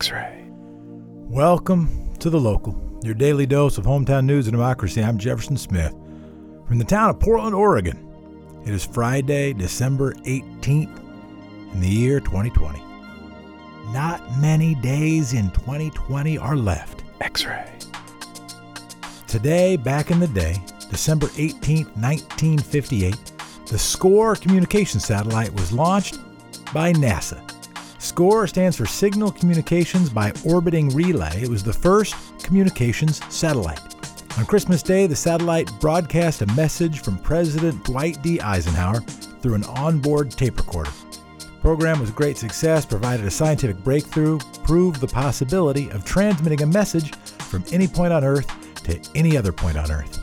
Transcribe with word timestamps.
X 0.00 0.12
ray. 0.12 0.44
Welcome 0.52 2.14
to 2.20 2.30
The 2.30 2.38
Local, 2.38 3.00
your 3.02 3.14
daily 3.14 3.46
dose 3.46 3.78
of 3.78 3.84
hometown 3.84 4.26
news 4.26 4.46
and 4.46 4.52
democracy. 4.52 5.02
I'm 5.02 5.18
Jefferson 5.18 5.56
Smith 5.56 5.92
from 6.68 6.78
the 6.78 6.84
town 6.84 7.10
of 7.10 7.18
Portland, 7.18 7.56
Oregon. 7.56 8.08
It 8.64 8.72
is 8.72 8.86
Friday, 8.86 9.54
December 9.54 10.12
18th 10.12 11.00
in 11.72 11.80
the 11.80 11.88
year 11.88 12.20
2020. 12.20 12.80
Not 13.92 14.22
many 14.40 14.76
days 14.76 15.32
in 15.32 15.50
2020 15.50 16.38
are 16.38 16.54
left. 16.54 17.02
X 17.20 17.44
ray. 17.44 17.68
Today, 19.26 19.76
back 19.76 20.12
in 20.12 20.20
the 20.20 20.28
day, 20.28 20.62
December 20.92 21.26
18th, 21.26 21.90
1958, 21.96 23.16
the 23.66 23.76
SCORE 23.76 24.36
communication 24.36 25.00
satellite 25.00 25.52
was 25.54 25.72
launched 25.72 26.20
by 26.72 26.92
NASA. 26.92 27.47
SCORE 28.08 28.46
stands 28.46 28.74
for 28.74 28.86
Signal 28.86 29.30
Communications 29.30 30.08
by 30.08 30.32
Orbiting 30.46 30.88
Relay. 30.88 31.42
It 31.42 31.48
was 31.48 31.62
the 31.62 31.74
first 31.74 32.14
communications 32.42 33.20
satellite. 33.28 33.80
On 34.38 34.46
Christmas 34.46 34.82
Day, 34.82 35.06
the 35.06 35.14
satellite 35.14 35.70
broadcast 35.78 36.40
a 36.40 36.46
message 36.54 37.00
from 37.02 37.18
President 37.18 37.84
Dwight 37.84 38.20
D. 38.22 38.40
Eisenhower 38.40 39.00
through 39.42 39.56
an 39.56 39.64
onboard 39.64 40.30
tape 40.30 40.56
recorder. 40.56 40.90
The 41.38 41.60
program 41.60 42.00
was 42.00 42.08
a 42.08 42.14
great 42.14 42.38
success, 42.38 42.86
provided 42.86 43.26
a 43.26 43.30
scientific 43.30 43.76
breakthrough, 43.84 44.38
proved 44.64 45.02
the 45.02 45.06
possibility 45.06 45.90
of 45.90 46.06
transmitting 46.06 46.62
a 46.62 46.66
message 46.66 47.14
from 47.14 47.62
any 47.72 47.86
point 47.86 48.14
on 48.14 48.24
Earth 48.24 48.50
to 48.84 48.98
any 49.14 49.36
other 49.36 49.52
point 49.52 49.76
on 49.76 49.90
Earth. 49.90 50.18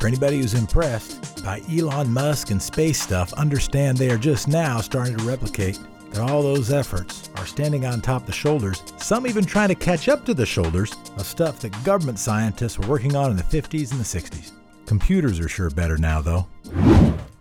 For 0.00 0.08
anybody 0.08 0.38
who's 0.38 0.54
impressed 0.54 1.44
by 1.44 1.62
Elon 1.70 2.12
Musk 2.12 2.50
and 2.50 2.60
space 2.60 3.00
stuff, 3.00 3.32
understand 3.34 3.98
they 3.98 4.10
are 4.10 4.18
just 4.18 4.48
now 4.48 4.80
starting 4.80 5.16
to 5.16 5.24
replicate 5.24 5.78
that 6.14 6.30
all 6.30 6.42
those 6.42 6.70
efforts 6.70 7.28
are 7.36 7.46
standing 7.46 7.84
on 7.84 8.00
top 8.00 8.24
the 8.24 8.32
shoulders, 8.32 8.82
some 8.98 9.26
even 9.26 9.44
trying 9.44 9.68
to 9.68 9.74
catch 9.74 10.08
up 10.08 10.24
to 10.24 10.32
the 10.32 10.46
shoulders 10.46 10.94
of 11.16 11.26
stuff 11.26 11.58
that 11.60 11.84
government 11.84 12.18
scientists 12.18 12.78
were 12.78 12.86
working 12.86 13.16
on 13.16 13.32
in 13.32 13.36
the 13.36 13.42
50s 13.42 13.90
and 13.90 14.00
the 14.00 14.04
60s. 14.04 14.52
Computers 14.86 15.40
are 15.40 15.48
sure 15.48 15.70
better 15.70 15.98
now, 15.98 16.20
though. 16.20 16.46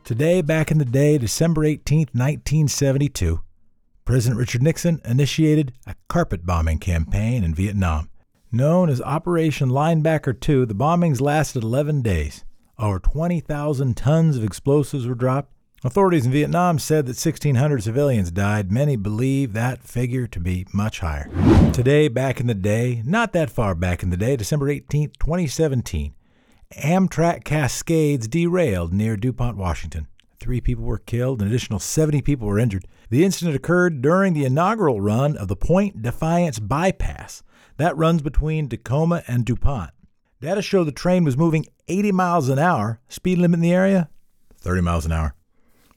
Today, 0.04 0.42
back 0.42 0.72
in 0.72 0.80
the 0.80 0.86
day, 0.86 1.20
December 1.20 1.64
18, 1.66 2.00
1972, 2.14 3.42
President 4.06 4.40
Richard 4.40 4.64
Nixon 4.64 5.02
initiated 5.06 5.74
a 5.86 5.96
carpet 6.08 6.46
bombing 6.46 6.80
campaign 6.80 7.44
in 7.44 7.54
Vietnam. 7.54 8.10
Known 8.52 8.90
as 8.90 9.02
Operation 9.02 9.70
Linebacker 9.70 10.40
2, 10.40 10.66
the 10.66 10.74
bombings 10.74 11.22
lasted 11.22 11.64
11 11.64 12.02
days. 12.02 12.44
Over 12.80 13.00
20,000 13.00 13.96
tons 13.96 14.36
of 14.36 14.44
explosives 14.44 15.06
were 15.06 15.16
dropped. 15.16 15.54
Authorities 15.86 16.26
in 16.26 16.32
Vietnam 16.32 16.80
said 16.80 17.08
that 17.08 17.18
1,600 17.18 17.84
civilians 17.84 18.32
died. 18.32 18.72
Many 18.72 18.96
believe 18.96 19.52
that 19.52 19.84
figure 19.84 20.28
to 20.28 20.40
be 20.40 20.66
much 20.72 21.00
higher. 21.00 21.30
Today, 21.74 22.08
back 22.08 22.40
in 22.40 22.48
the 22.48 22.54
day, 22.54 23.02
not 23.06 23.34
that 23.34 23.50
far 23.50 23.76
back 23.76 24.02
in 24.02 24.10
the 24.10 24.16
day, 24.16 24.38
December 24.38 24.70
18, 24.70 25.10
2017, 25.20 26.14
Amtrak 26.78 27.44
Cascades 27.44 28.30
derailed 28.30 28.94
near 28.94 29.18
DuPont, 29.18 29.58
Washington. 29.58 30.08
Three 30.40 30.62
people 30.62 30.86
were 30.86 31.00
killed, 31.00 31.42
an 31.42 31.50
additional 31.50 31.80
70 31.80 32.22
people 32.22 32.48
were 32.48 32.60
injured. 32.60 32.86
The 33.10 33.26
incident 33.26 33.54
occurred 33.54 34.02
during 34.02 34.34
the 34.34 34.46
inaugural 34.46 35.02
run 35.02 35.36
of 35.36 35.50
the 35.50 35.58
Point 35.58 36.02
Defiance 36.02 36.60
bypass. 36.60 37.44
That 37.76 37.98
runs 37.98 38.22
between 38.22 38.70
Tacoma 38.70 39.24
and 39.28 39.46
DuPont. 39.46 39.92
Data 40.40 40.62
show 40.62 40.86
the 40.86 40.94
train 40.94 41.26
was 41.26 41.36
moving 41.36 41.66
80 41.90 42.14
miles 42.14 42.48
an 42.48 42.58
hour. 42.58 43.02
Speed 43.10 43.38
limit 43.38 43.58
in 43.58 43.62
the 43.62 43.74
area? 43.74 44.10
30 44.62 44.82
miles 44.82 45.06
an 45.06 45.12
hour. 45.12 45.36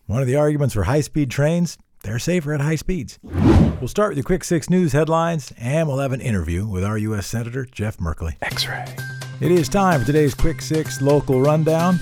One 0.07 0.21
of 0.21 0.29
the 0.29 0.37
arguments 0.37 0.73
for 0.73 0.85
high 0.85 1.01
speed 1.01 1.33
trains, 1.33 1.79
they're 2.05 2.21
safer 2.21 2.55
at 2.55 2.61
high 2.61 2.77
speeds. 2.77 3.19
We'll 3.25 3.89
start 3.89 4.11
with 4.11 4.19
the 4.19 4.23
Quick 4.23 4.45
Six 4.45 4.71
News 4.71 4.93
headlines, 4.93 5.53
and 5.59 5.89
we'll 5.89 5.99
have 5.99 6.13
an 6.13 6.21
interview 6.21 6.65
with 6.65 6.85
our 6.85 6.97
U.S. 6.97 7.27
Senator 7.27 7.65
Jeff 7.65 7.97
Merkley. 7.97 8.37
X 8.41 8.69
ray. 8.69 8.87
It 9.41 9.51
is 9.51 9.69
time 9.69 9.99
for 9.99 10.07
today's 10.07 10.33
Quick 10.33 10.63
Six 10.63 11.03
local 11.03 11.43
rundown. 11.43 11.99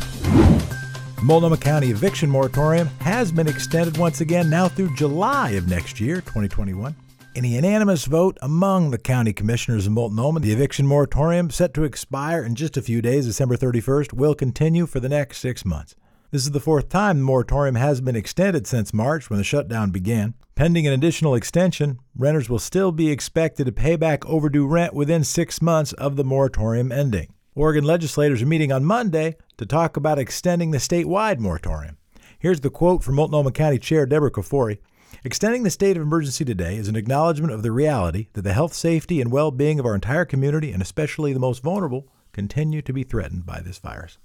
Multnomah 1.23 1.57
County 1.57 1.91
eviction 1.91 2.29
moratorium 2.29 2.89
has 3.01 3.33
been 3.33 3.49
extended 3.49 3.97
once 3.97 4.21
again 4.21 4.51
now 4.51 4.69
through 4.69 4.95
July 4.95 5.53
of 5.53 5.67
next 5.67 5.99
year, 5.99 6.17
2021. 6.17 6.95
In 7.35 7.45
a 7.47 7.49
unanimous 7.49 8.05
vote 8.05 8.37
among 8.43 8.91
the 8.91 8.99
county 8.99 9.33
commissioners 9.33 9.87
of 9.87 9.95
Multnomah, 9.95 10.41
the 10.41 10.53
eviction 10.53 10.87
moratorium, 10.87 11.49
set 11.49 11.73
to 11.73 11.85
expire 11.85 12.45
in 12.45 12.55
just 12.55 12.77
a 12.77 12.83
few 12.83 13.01
days, 13.01 13.25
December 13.25 13.57
31st, 13.57 14.13
will 14.13 14.35
continue 14.35 14.85
for 14.85 15.01
the 15.01 15.09
next 15.09 15.39
six 15.39 15.65
months. 15.65 15.97
This 16.35 16.47
is 16.47 16.51
the 16.51 16.59
fourth 16.59 16.89
time 16.89 17.19
the 17.19 17.23
moratorium 17.23 17.77
has 17.77 18.01
been 18.01 18.17
extended 18.17 18.67
since 18.67 18.93
March 18.93 19.31
when 19.31 19.39
the 19.39 19.45
shutdown 19.45 19.93
began. 19.93 20.35
Pending 20.57 20.85
an 20.85 20.93
additional 20.93 21.37
extension, 21.37 22.01
renters 22.17 22.51
will 22.51 22.59
still 22.59 22.91
be 22.91 23.09
expected 23.09 23.67
to 23.67 23.73
pay 23.73 23.95
back 23.95 24.27
overdue 24.27 24.67
rent 24.67 24.95
within 24.95 25.23
six 25.23 25.63
months 25.63 25.93
of 25.93 26.17
the 26.17 26.25
moratorium 26.25 26.91
ending. 26.91 27.33
Oregon 27.55 27.85
legislators 27.85 28.43
are 28.43 28.47
meeting 28.47 28.73
on 28.73 28.85
Monday 28.85 29.37
to 29.59 29.65
talk 29.65 29.97
about 29.97 30.19
extending 30.19 30.73
the 30.73 30.79
statewide 30.79 31.39
moratorium. 31.39 31.99
Here's 32.37 32.63
the 32.63 32.69
quote 32.69 33.05
from 33.05 33.15
Multnomah 33.15 33.53
County 33.53 33.79
Chair 33.79 34.05
Deborah 34.05 34.33
Kafoury. 34.33 34.79
Extending 35.23 35.63
the 35.63 35.71
state 35.71 35.97
of 35.97 36.03
emergency 36.03 36.45
today 36.45 36.77
is 36.77 36.89
an 36.89 36.97
acknowledgement 36.97 37.53
of 37.53 37.63
the 37.63 37.71
reality 37.71 38.27
that 38.33 38.43
the 38.43 38.55
health, 38.55 38.75
safety, 38.75 39.21
and 39.21 39.31
well 39.31 39.53
being 39.53 39.79
of 39.79 39.87
our 39.87 39.95
entire 39.95 40.25
community, 40.25 40.73
and 40.73 40.83
especially 40.83 41.33
the 41.33 41.39
most 41.39 41.63
vulnerable, 41.63 42.09
continue 42.33 42.83
to 42.83 42.93
be 42.93 43.05
threatened 43.05 43.47
by 43.47 43.61
this 43.61 43.79
virus. 43.79 44.19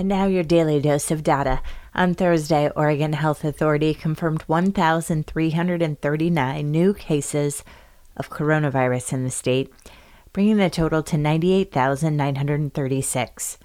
And 0.00 0.08
now 0.08 0.24
your 0.24 0.44
daily 0.44 0.80
dose 0.80 1.10
of 1.10 1.22
data. 1.22 1.60
On 1.94 2.14
Thursday, 2.14 2.70
Oregon 2.74 3.12
Health 3.12 3.44
Authority 3.44 3.92
confirmed 3.92 4.40
1,339 4.46 6.70
new 6.70 6.94
cases 6.94 7.62
of 8.16 8.30
coronavirus 8.30 9.12
in 9.12 9.24
the 9.24 9.30
state, 9.30 9.70
bringing 10.32 10.56
the 10.56 10.70
total 10.70 11.02
to 11.02 11.18
98,936. 11.18 13.58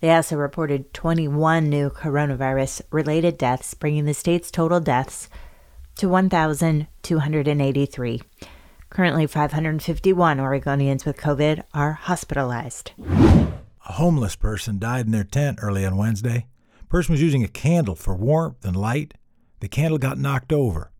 They 0.00 0.10
also 0.10 0.34
reported 0.34 0.92
21 0.92 1.70
new 1.70 1.90
coronavirus 1.90 2.82
related 2.90 3.38
deaths, 3.38 3.72
bringing 3.74 4.06
the 4.06 4.14
state's 4.14 4.50
total 4.50 4.80
deaths 4.80 5.28
to 5.98 6.08
1,283. 6.08 8.22
Currently, 8.90 9.26
551 9.28 10.38
Oregonians 10.38 11.06
with 11.06 11.16
COVID 11.16 11.62
are 11.72 11.92
hospitalized. 11.92 12.90
A 13.88 13.92
homeless 13.92 14.34
person 14.34 14.80
died 14.80 15.06
in 15.06 15.12
their 15.12 15.24
tent 15.24 15.60
early 15.62 15.86
on 15.86 15.96
Wednesday. 15.96 16.48
The 16.80 16.86
person 16.86 17.12
was 17.12 17.22
using 17.22 17.44
a 17.44 17.48
candle 17.48 17.94
for 17.94 18.16
warmth 18.16 18.64
and 18.64 18.74
light. 18.74 19.14
The 19.60 19.68
candle 19.68 19.98
got 19.98 20.18
knocked 20.18 20.52
over, 20.52 20.90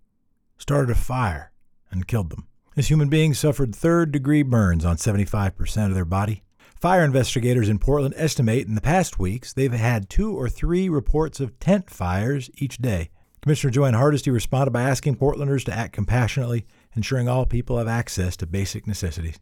started 0.57 0.91
a 0.91 0.95
fire, 0.95 1.51
and 1.91 2.07
killed 2.07 2.31
them. 2.31 2.47
This 2.77 2.89
human 2.89 3.09
being 3.09 3.35
suffered 3.35 3.75
third 3.75 4.13
degree 4.13 4.43
burns 4.43 4.85
on 4.85 4.97
75% 4.97 5.87
of 5.87 5.95
their 5.95 6.05
body. 6.05 6.45
Fire 6.81 7.05
investigators 7.05 7.69
in 7.69 7.79
Portland 7.81 8.15
estimate 8.17 8.69
in 8.69 8.77
the 8.77 8.81
past 8.81 9.19
weeks 9.19 9.53
they've 9.53 9.73
had 9.73 10.09
two 10.09 10.37
or 10.39 10.49
three 10.49 10.89
reports 10.89 11.41
of 11.41 11.59
tent 11.59 11.91
fires 11.91 12.51
each 12.59 12.79
day. 12.79 13.11
Commissioner 13.43 13.73
Jo 13.73 13.85
Ann 13.85 13.95
Hardesty 13.95 14.31
responded 14.31 14.73
by 14.73 14.83
asking 14.83 15.17
Portlanders 15.17 15.65
to 15.65 15.75
act 15.75 15.93
compassionately, 15.93 16.67
ensuring 16.95 17.29
all 17.29 17.47
people 17.47 17.79
have 17.79 17.89
access 17.89 18.37
to 18.37 18.47
basic 18.47 18.87
necessities. 18.87 19.41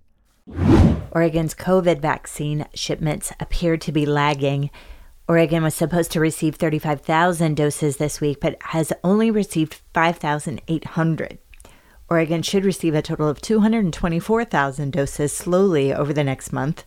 Oregon's 1.14 1.54
COVID 1.54 2.00
vaccine 2.00 2.66
shipments 2.74 3.32
appear 3.38 3.76
to 3.76 3.92
be 3.92 4.04
lagging. 4.04 4.70
Oregon 5.28 5.62
was 5.62 5.74
supposed 5.74 6.10
to 6.12 6.20
receive 6.20 6.56
35,000 6.56 7.54
doses 7.54 7.98
this 7.98 8.20
week, 8.20 8.40
but 8.40 8.56
has 8.60 8.92
only 9.04 9.30
received 9.30 9.80
5,800. 9.94 11.38
Oregon 12.10 12.42
should 12.42 12.64
receive 12.64 12.94
a 12.94 13.00
total 13.00 13.28
of 13.28 13.40
224,000 13.40 14.92
doses 14.92 15.32
slowly 15.32 15.94
over 15.94 16.12
the 16.12 16.24
next 16.24 16.52
month. 16.52 16.84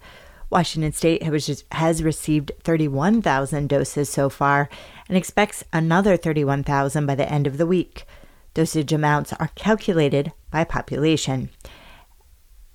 Washington 0.50 0.92
State 0.92 1.24
has 1.72 2.04
received 2.04 2.52
31,000 2.64 3.68
doses 3.70 4.10
so 4.10 4.30
far 4.30 4.70
and 5.08 5.18
expects 5.18 5.64
another 5.74 6.18
31,000 6.18 7.06
by 7.06 7.16
the 7.16 7.32
end 7.32 7.48
of 7.48 7.58
the 7.58 7.66
week. 7.66 8.06
Dosage 8.54 8.94
amounts 8.94 9.34
are 9.34 9.50
calculated 9.56 10.32
by 10.52 10.64
population. 10.64 11.50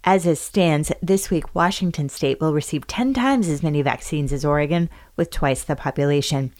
As 0.04 0.26
it 0.26 0.38
stands, 0.38 0.90
this 1.00 1.30
week 1.30 1.54
Washington 1.54 2.08
state 2.08 2.40
will 2.40 2.52
receive 2.52 2.88
10 2.88 3.14
times 3.14 3.48
as 3.48 3.62
many 3.62 3.82
vaccines 3.82 4.32
as 4.32 4.44
Oregon, 4.44 4.90
with 5.14 5.30
twice 5.30 5.62
the 5.62 5.76
population. 5.76 6.52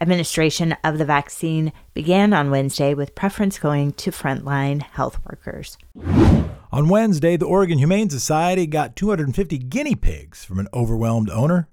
Administration 0.00 0.76
of 0.84 0.96
the 0.96 1.04
vaccine 1.04 1.72
began 1.92 2.32
on 2.32 2.52
Wednesday 2.52 2.94
with 2.94 3.16
preference 3.16 3.58
going 3.58 3.90
to 3.94 4.12
frontline 4.12 4.82
health 4.82 5.18
workers. 5.28 5.76
On 6.70 6.88
Wednesday, 6.88 7.36
the 7.36 7.46
Oregon 7.46 7.78
Humane 7.78 8.10
Society 8.10 8.64
got 8.64 8.94
250 8.94 9.58
guinea 9.58 9.96
pigs 9.96 10.44
from 10.44 10.60
an 10.60 10.68
overwhelmed 10.72 11.30
owner. 11.30 11.66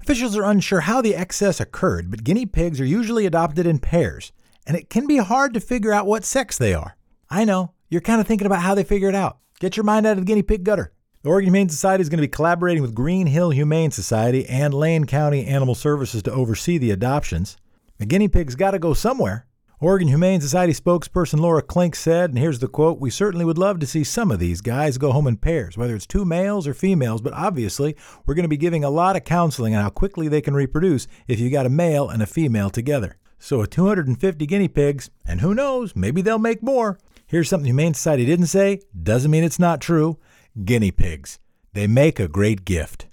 Officials 0.00 0.36
are 0.36 0.44
unsure 0.44 0.82
how 0.82 1.02
the 1.02 1.16
excess 1.16 1.58
occurred, 1.58 2.08
but 2.08 2.22
guinea 2.22 2.46
pigs 2.46 2.80
are 2.80 2.84
usually 2.84 3.26
adopted 3.26 3.66
in 3.66 3.80
pairs, 3.80 4.30
and 4.64 4.76
it 4.76 4.88
can 4.88 5.08
be 5.08 5.16
hard 5.16 5.54
to 5.54 5.60
figure 5.60 5.92
out 5.92 6.06
what 6.06 6.24
sex 6.24 6.56
they 6.56 6.72
are. 6.72 6.96
I 7.28 7.44
know, 7.44 7.72
you're 7.88 8.00
kind 8.00 8.20
of 8.20 8.28
thinking 8.28 8.46
about 8.46 8.62
how 8.62 8.76
they 8.76 8.84
figure 8.84 9.08
it 9.08 9.16
out. 9.16 9.38
Get 9.62 9.76
your 9.76 9.84
mind 9.84 10.06
out 10.06 10.18
of 10.18 10.18
the 10.18 10.24
guinea 10.24 10.42
pig 10.42 10.64
gutter. 10.64 10.92
The 11.22 11.28
Oregon 11.28 11.46
Humane 11.46 11.68
Society 11.68 12.02
is 12.02 12.08
going 12.08 12.18
to 12.18 12.22
be 12.22 12.26
collaborating 12.26 12.82
with 12.82 12.96
Greenhill 12.96 13.50
Humane 13.50 13.92
Society 13.92 14.44
and 14.48 14.74
Lane 14.74 15.04
County 15.04 15.46
Animal 15.46 15.76
Services 15.76 16.20
to 16.24 16.32
oversee 16.32 16.78
the 16.78 16.90
adoptions. 16.90 17.56
The 17.98 18.06
guinea 18.06 18.26
pigs 18.26 18.56
got 18.56 18.72
to 18.72 18.80
go 18.80 18.92
somewhere. 18.92 19.46
Oregon 19.78 20.08
Humane 20.08 20.40
Society 20.40 20.72
spokesperson 20.72 21.38
Laura 21.38 21.62
Klink 21.62 21.94
said, 21.94 22.30
and 22.30 22.40
here's 22.40 22.58
the 22.58 22.66
quote 22.66 22.98
We 22.98 23.08
certainly 23.10 23.44
would 23.44 23.56
love 23.56 23.78
to 23.78 23.86
see 23.86 24.02
some 24.02 24.32
of 24.32 24.40
these 24.40 24.60
guys 24.62 24.98
go 24.98 25.12
home 25.12 25.28
in 25.28 25.36
pairs, 25.36 25.78
whether 25.78 25.94
it's 25.94 26.08
two 26.08 26.24
males 26.24 26.66
or 26.66 26.74
females, 26.74 27.22
but 27.22 27.32
obviously 27.32 27.94
we're 28.26 28.34
going 28.34 28.42
to 28.42 28.48
be 28.48 28.56
giving 28.56 28.82
a 28.82 28.90
lot 28.90 29.14
of 29.14 29.22
counseling 29.22 29.76
on 29.76 29.82
how 29.84 29.90
quickly 29.90 30.26
they 30.26 30.40
can 30.40 30.54
reproduce 30.54 31.06
if 31.28 31.38
you 31.38 31.50
got 31.50 31.66
a 31.66 31.70
male 31.70 32.08
and 32.08 32.20
a 32.20 32.26
female 32.26 32.68
together. 32.68 33.16
So, 33.38 33.64
250 33.64 34.44
guinea 34.44 34.66
pigs, 34.66 35.10
and 35.24 35.40
who 35.40 35.54
knows, 35.54 35.94
maybe 35.94 36.20
they'll 36.20 36.40
make 36.40 36.64
more. 36.64 36.98
Here's 37.32 37.48
something 37.48 37.64
Humane 37.64 37.94
Society 37.94 38.26
didn't 38.26 38.48
say, 38.48 38.82
doesn't 39.02 39.30
mean 39.30 39.42
it's 39.42 39.58
not 39.58 39.80
true 39.80 40.18
guinea 40.66 40.90
pigs. 40.90 41.38
They 41.72 41.86
make 41.86 42.20
a 42.20 42.28
great 42.28 42.66
gift. 42.66 43.06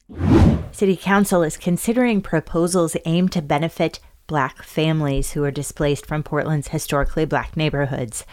City 0.74 0.98
Council 0.98 1.42
is 1.42 1.56
considering 1.56 2.22
proposals 2.22 2.98
aimed 3.06 3.32
to 3.32 3.42
benefit 3.42 4.02
black 4.28 4.62
families 4.62 5.32
who 5.32 5.46
are 5.46 5.52
displaced 5.52 6.06
from 6.06 6.24
Portland's 6.24 6.68
historically 6.68 7.24
black 7.24 7.56
neighborhoods. 7.56 8.26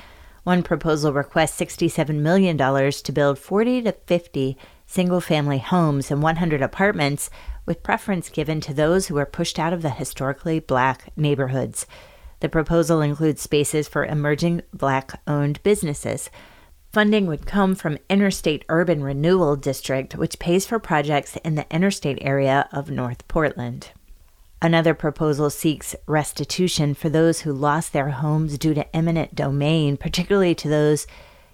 One 0.42 0.64
proposal 0.64 1.12
requests 1.12 1.60
$67 1.60 2.16
million 2.16 2.58
to 2.58 3.12
build 3.12 3.38
40 3.38 3.82
to 3.82 3.92
50 3.92 4.58
single 4.86 5.20
family 5.20 5.58
homes 5.58 6.10
and 6.10 6.20
100 6.20 6.62
apartments, 6.62 7.30
with 7.64 7.84
preference 7.84 8.28
given 8.28 8.60
to 8.62 8.74
those 8.74 9.06
who 9.06 9.18
are 9.18 9.24
pushed 9.24 9.56
out 9.56 9.72
of 9.72 9.82
the 9.82 9.90
historically 9.90 10.58
black 10.58 11.12
neighborhoods. 11.16 11.86
The 12.40 12.48
proposal 12.48 13.00
includes 13.00 13.42
spaces 13.42 13.88
for 13.88 14.04
emerging 14.04 14.62
black 14.72 15.20
owned 15.26 15.62
businesses. 15.62 16.30
Funding 16.92 17.26
would 17.26 17.46
come 17.46 17.74
from 17.74 17.98
Interstate 18.08 18.64
Urban 18.68 19.02
Renewal 19.02 19.56
District, 19.56 20.14
which 20.16 20.38
pays 20.38 20.66
for 20.66 20.78
projects 20.78 21.36
in 21.44 21.54
the 21.54 21.66
interstate 21.70 22.18
area 22.20 22.68
of 22.72 22.90
North 22.90 23.26
Portland. 23.28 23.90
Another 24.62 24.94
proposal 24.94 25.50
seeks 25.50 25.94
restitution 26.06 26.94
for 26.94 27.10
those 27.10 27.40
who 27.40 27.52
lost 27.52 27.92
their 27.92 28.10
homes 28.10 28.56
due 28.56 28.72
to 28.72 28.96
eminent 28.96 29.34
domain, 29.34 29.96
particularly 29.98 30.54
to 30.54 30.68
those 30.68 31.06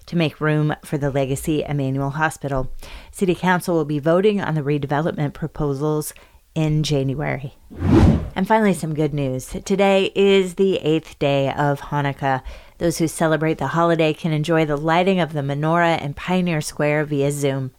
to 0.05 0.15
make 0.15 0.39
room 0.39 0.75
for 0.83 0.97
the 0.97 1.11
Legacy 1.11 1.63
Emanuel 1.63 2.11
Hospital. 2.11 2.71
City 3.11 3.35
Council 3.35 3.75
will 3.75 3.85
be 3.85 3.99
voting 3.99 4.41
on 4.41 4.55
the 4.55 4.61
redevelopment 4.61 5.33
proposals 5.33 6.13
in 6.55 6.83
January. 6.83 7.55
And 8.35 8.47
finally, 8.47 8.73
some 8.73 8.95
good 8.95 9.13
news. 9.13 9.55
Today 9.63 10.11
is 10.15 10.55
the 10.55 10.77
eighth 10.77 11.19
day 11.19 11.53
of 11.53 11.81
Hanukkah. 11.81 12.41
Those 12.79 12.97
who 12.97 13.07
celebrate 13.07 13.59
the 13.59 13.67
holiday 13.67 14.11
can 14.11 14.31
enjoy 14.31 14.65
the 14.65 14.75
lighting 14.75 15.19
of 15.19 15.33
the 15.33 15.41
menorah 15.41 16.01
in 16.01 16.15
Pioneer 16.15 16.59
Square 16.59 17.05
via 17.05 17.31
Zoom. 17.31 17.71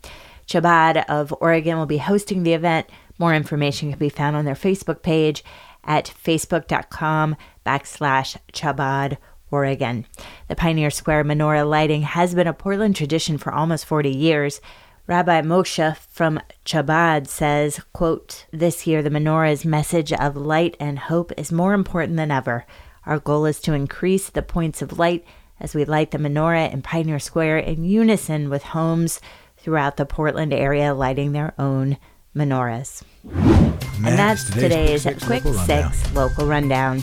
Chabad 0.46 1.04
of 1.08 1.34
Oregon 1.40 1.76
will 1.76 1.86
be 1.86 1.98
hosting 1.98 2.44
the 2.44 2.52
event. 2.52 2.88
More 3.18 3.34
information 3.34 3.90
can 3.90 3.98
be 3.98 4.08
found 4.08 4.36
on 4.36 4.44
their 4.44 4.54
Facebook 4.54 5.02
page 5.02 5.42
at 5.82 6.12
facebook.com 6.24 7.36
backslash 7.66 8.36
Chabad 8.52 9.16
Oregon. 9.50 10.06
The 10.48 10.56
Pioneer 10.56 10.90
Square 10.90 11.24
menorah 11.24 11.68
lighting 11.68 12.02
has 12.02 12.34
been 12.34 12.46
a 12.46 12.52
Portland 12.52 12.94
tradition 12.94 13.38
for 13.38 13.52
almost 13.52 13.86
40 13.86 14.10
years. 14.10 14.60
Rabbi 15.06 15.42
Moshe 15.42 15.96
from 15.98 16.40
Chabad 16.64 17.26
says, 17.26 17.80
quote, 17.92 18.46
This 18.52 18.86
year 18.86 19.02
the 19.02 19.10
menorah's 19.10 19.62
message 19.64 20.14
of 20.14 20.34
light 20.34 20.78
and 20.80 20.98
hope 20.98 21.30
is 21.36 21.52
more 21.52 21.74
important 21.74 22.16
than 22.16 22.30
ever. 22.30 22.64
Our 23.04 23.18
goal 23.18 23.44
is 23.44 23.60
to 23.62 23.74
increase 23.74 24.30
the 24.30 24.40
points 24.40 24.80
of 24.80 24.98
light 24.98 25.26
as 25.60 25.74
we 25.74 25.84
light 25.84 26.10
the 26.10 26.18
menorah 26.18 26.72
in 26.72 26.80
Pioneer 26.80 27.18
Square 27.18 27.58
in 27.58 27.84
unison 27.84 28.48
with 28.48 28.62
homes 28.62 29.20
throughout 29.58 29.98
the 29.98 30.06
Portland 30.06 30.54
area 30.54 30.94
lighting 30.94 31.32
their 31.32 31.52
own 31.58 31.98
menorahs. 32.34 33.02
and 33.24 34.18
that's 34.18 34.48
today's, 34.50 35.02
today's 35.02 35.22
Quick, 35.22 35.44
local 35.44 35.60
Six 35.64 36.14
local 36.14 36.46
rundown. 36.46 37.02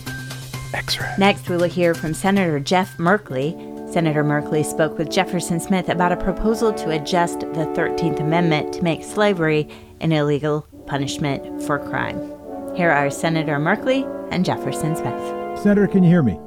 X-ray. 0.74 1.14
Next, 1.20 1.50
we 1.50 1.58
will 1.58 1.64
hear 1.66 1.94
from 1.94 2.16
Senator 2.16 2.60
Jeff 2.60 2.98
Merkley. 2.98 3.71
Senator 3.92 4.24
Merkley 4.24 4.64
spoke 4.64 4.98
with 4.98 5.12
Jefferson 5.12 5.60
Smith 5.60 5.90
about 5.90 6.14
a 6.14 6.16
proposal 6.16 6.72
to 6.76 6.92
adjust 6.92 7.42
the 7.42 7.68
13th 7.76 8.22
Amendment 8.22 8.72
to 8.74 8.82
make 8.82 9.04
slavery 9.04 9.68
an 10.00 10.14
illegal 10.14 10.66
punishment 10.88 11.62
for 11.64 11.78
crime. 11.78 12.18
Here 12.74 12.90
are 12.90 13.12
Senator 13.12 13.58
Merkley 13.58 14.08
and 14.32 14.46
Jefferson 14.46 14.96
Smith. 14.96 15.60
Senator, 15.60 15.88
can 15.88 16.04
you 16.04 16.10
hear 16.10 16.24
me? 16.24 16.40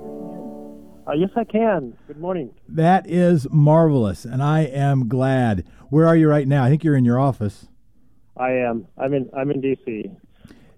Uh, 1.07 1.13
yes, 1.13 1.29
I 1.37 1.45
can. 1.45 1.95
Good 2.07 2.19
morning. 2.19 2.51
That 2.67 3.07
is 3.07 3.47
marvelous, 3.51 4.25
and 4.25 4.43
I 4.43 4.61
am 4.61 5.07
glad. 5.07 5.67
Where 5.91 6.07
are 6.07 6.17
you 6.17 6.31
right 6.31 6.49
now? 6.49 6.65
I 6.65 6.71
think 6.71 6.83
you're 6.83 6.97
in 6.97 7.05
your 7.05 7.21
office. 7.21 7.69
I 8.39 8.53
am. 8.53 8.87
I'm 8.97 9.13
in. 9.13 9.29
I'm 9.37 9.51
in 9.51 9.61
D.C. 9.61 10.11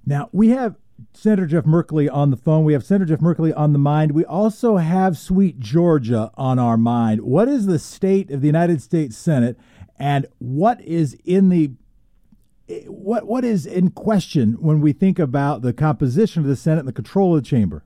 Now 0.05 0.31
we 0.33 0.49
have 0.49 0.75
Senator 1.13 1.47
Jeff 1.47 1.65
Merkley 1.65 2.13
on 2.13 2.31
the 2.31 2.37
phone. 2.37 2.65
We 2.65 2.73
have 2.73 2.85
Senator 2.85 3.15
Jeff 3.15 3.21
Merkley 3.21 3.57
on 3.57 3.73
the 3.73 3.79
mind. 3.79 4.13
We 4.13 4.25
also 4.25 4.77
have 4.77 5.19
sweet 5.19 5.59
Georgia 5.59 6.31
on 6.35 6.59
our 6.59 6.77
mind. 6.77 7.23
What 7.23 7.49
is 7.49 7.67
the 7.67 7.79
state 7.79 8.31
of 8.31 8.41
the 8.41 8.47
United 8.47 8.83
States 8.83 9.17
Senate, 9.17 9.59
and 9.99 10.27
what 10.39 10.81
is 10.83 11.17
in 11.25 11.49
the 11.49 11.73
what 12.87 13.27
what 13.27 13.45
is 13.45 13.67
in 13.67 13.91
question 13.91 14.55
when 14.61 14.81
we 14.81 14.93
think 14.93 15.19
about 15.19 15.63
the 15.63 15.73
composition 15.73 16.43
of 16.43 16.49
the 16.49 16.57
Senate 16.57 16.81
and 16.81 16.89
the 16.89 16.93
control 16.93 17.37
of 17.37 17.43
the 17.43 17.49
chamber? 17.49 17.85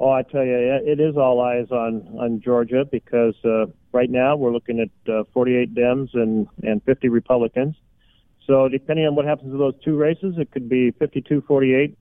Oh, 0.00 0.10
I 0.10 0.22
tell 0.22 0.44
you, 0.44 0.54
it 0.54 1.00
is 1.00 1.16
all 1.16 1.40
eyes 1.40 1.70
on 1.70 2.06
on 2.18 2.40
Georgia 2.40 2.84
because 2.90 3.34
uh, 3.44 3.66
right 3.92 4.10
now 4.10 4.36
we're 4.36 4.52
looking 4.52 4.80
at 4.80 5.12
uh, 5.12 5.24
48 5.32 5.74
Dems 5.74 6.14
and 6.14 6.48
and 6.62 6.82
50 6.84 7.08
Republicans. 7.08 7.76
So 8.46 8.68
depending 8.68 9.06
on 9.06 9.14
what 9.14 9.24
happens 9.24 9.52
to 9.52 9.58
those 9.58 9.74
two 9.84 9.96
races, 9.96 10.34
it 10.38 10.50
could 10.50 10.68
be 10.68 10.92
52-48, 10.92 11.94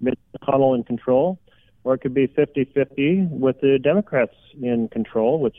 Mitch 0.00 0.18
McConnell 0.38 0.74
in 0.76 0.84
control, 0.84 1.38
or 1.84 1.94
it 1.94 1.98
could 1.98 2.14
be 2.14 2.26
50-50 2.28 3.28
with 3.30 3.60
the 3.60 3.78
Democrats 3.82 4.34
in 4.60 4.88
control, 4.88 5.40
which 5.40 5.56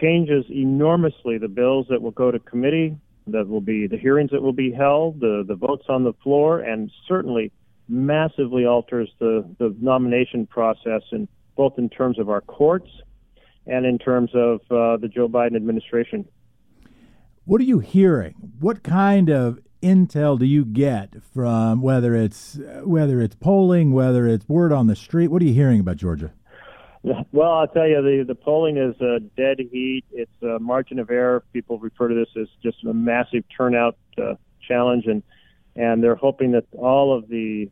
changes 0.00 0.44
enormously 0.50 1.38
the 1.38 1.48
bills 1.48 1.86
that 1.90 2.00
will 2.00 2.10
go 2.10 2.30
to 2.30 2.38
committee, 2.38 2.96
that 3.26 3.48
will 3.48 3.60
be 3.60 3.86
the 3.86 3.98
hearings 3.98 4.30
that 4.30 4.42
will 4.42 4.52
be 4.52 4.72
held, 4.72 5.20
the 5.20 5.44
the 5.46 5.54
votes 5.54 5.84
on 5.88 6.04
the 6.04 6.14
floor, 6.22 6.60
and 6.60 6.90
certainly 7.06 7.52
massively 7.88 8.64
alters 8.64 9.10
the 9.18 9.44
the 9.58 9.74
nomination 9.80 10.46
process 10.46 11.02
in 11.12 11.28
both 11.56 11.74
in 11.78 11.88
terms 11.88 12.18
of 12.18 12.30
our 12.30 12.40
courts 12.40 12.88
and 13.66 13.84
in 13.84 13.98
terms 13.98 14.30
of 14.34 14.60
uh, 14.70 14.96
the 14.96 15.08
Joe 15.12 15.28
Biden 15.28 15.56
administration. 15.56 16.26
What 17.48 17.62
are 17.62 17.64
you 17.64 17.78
hearing? 17.78 18.34
What 18.60 18.82
kind 18.82 19.30
of 19.30 19.58
intel 19.82 20.38
do 20.38 20.44
you 20.44 20.66
get 20.66 21.14
from 21.32 21.80
whether 21.80 22.14
it's 22.14 22.60
whether 22.84 23.22
it's 23.22 23.36
polling, 23.36 23.90
whether 23.90 24.26
it's 24.26 24.46
word 24.50 24.70
on 24.70 24.86
the 24.86 24.94
street? 24.94 25.28
What 25.28 25.40
are 25.40 25.46
you 25.46 25.54
hearing 25.54 25.80
about 25.80 25.96
Georgia? 25.96 26.30
Well, 27.02 27.50
I'll 27.50 27.68
tell 27.68 27.88
you, 27.88 28.02
the 28.02 28.24
the 28.28 28.34
polling 28.34 28.76
is 28.76 29.00
a 29.00 29.20
dead 29.34 29.60
heat. 29.60 30.04
It's 30.12 30.42
a 30.42 30.58
margin 30.58 30.98
of 30.98 31.08
error. 31.08 31.42
People 31.54 31.78
refer 31.78 32.08
to 32.08 32.14
this 32.14 32.28
as 32.38 32.48
just 32.62 32.84
a 32.84 32.92
massive 32.92 33.44
turnout 33.56 33.96
uh, 34.18 34.34
challenge, 34.60 35.06
and 35.06 35.22
and 35.74 36.04
they're 36.04 36.16
hoping 36.16 36.52
that 36.52 36.66
all 36.76 37.16
of 37.16 37.30
the 37.30 37.70